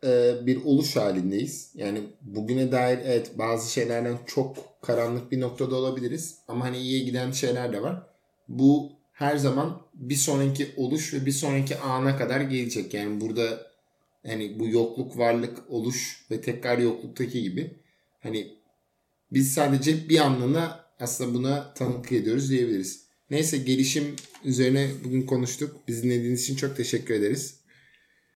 e, 0.05 0.35
bir 0.47 0.65
oluş 0.65 0.97
halindeyiz. 0.97 1.73
Yani 1.75 2.01
bugüne 2.21 2.73
dair 2.73 2.99
evet 3.05 3.31
bazı 3.39 3.73
şeylerden 3.73 4.19
çok 4.27 4.57
karanlık 4.83 5.33
bir 5.33 5.41
noktada 5.41 5.77
olabiliriz. 5.77 6.39
Ama 6.49 6.65
hani 6.65 6.79
iyiye 6.79 7.05
giden 7.05 7.31
şeyler 7.31 7.73
de 7.73 7.83
var. 7.83 8.03
Bu 8.49 8.96
her 9.17 9.37
zaman 9.37 9.83
bir 9.95 10.15
sonraki 10.15 10.69
oluş 10.77 11.15
ve 11.15 11.27
bir 11.27 11.33
sonraki 11.33 11.77
ana 11.79 12.17
kadar 12.17 12.41
gelecek. 12.41 12.95
Yani 12.95 13.21
burada 13.21 13.67
hani 14.27 14.59
bu 14.59 14.69
yokluk, 14.69 15.19
varlık, 15.19 15.71
oluş 15.71 16.27
ve 16.31 16.41
tekrar 16.41 16.79
yokluktaki 16.79 17.43
gibi 17.43 17.71
hani 18.21 18.57
Biz 19.33 19.55
sadece 19.55 20.09
bir 20.09 20.19
anlamda 20.19 20.87
aslında 21.01 21.35
buna 21.35 21.75
tanıklık 21.75 22.13
ediyoruz 22.13 22.51
diyebiliriz. 22.51 23.07
Neyse 23.31 23.59
gelişim 23.59 24.17
üzerine 24.45 24.91
bugün 25.05 25.23
konuştuk. 25.23 25.89
Bizi 25.89 26.03
dinlediğiniz 26.03 26.43
için 26.43 26.57
çok 26.57 26.77
teşekkür 26.77 27.15
ederiz. 27.15 27.61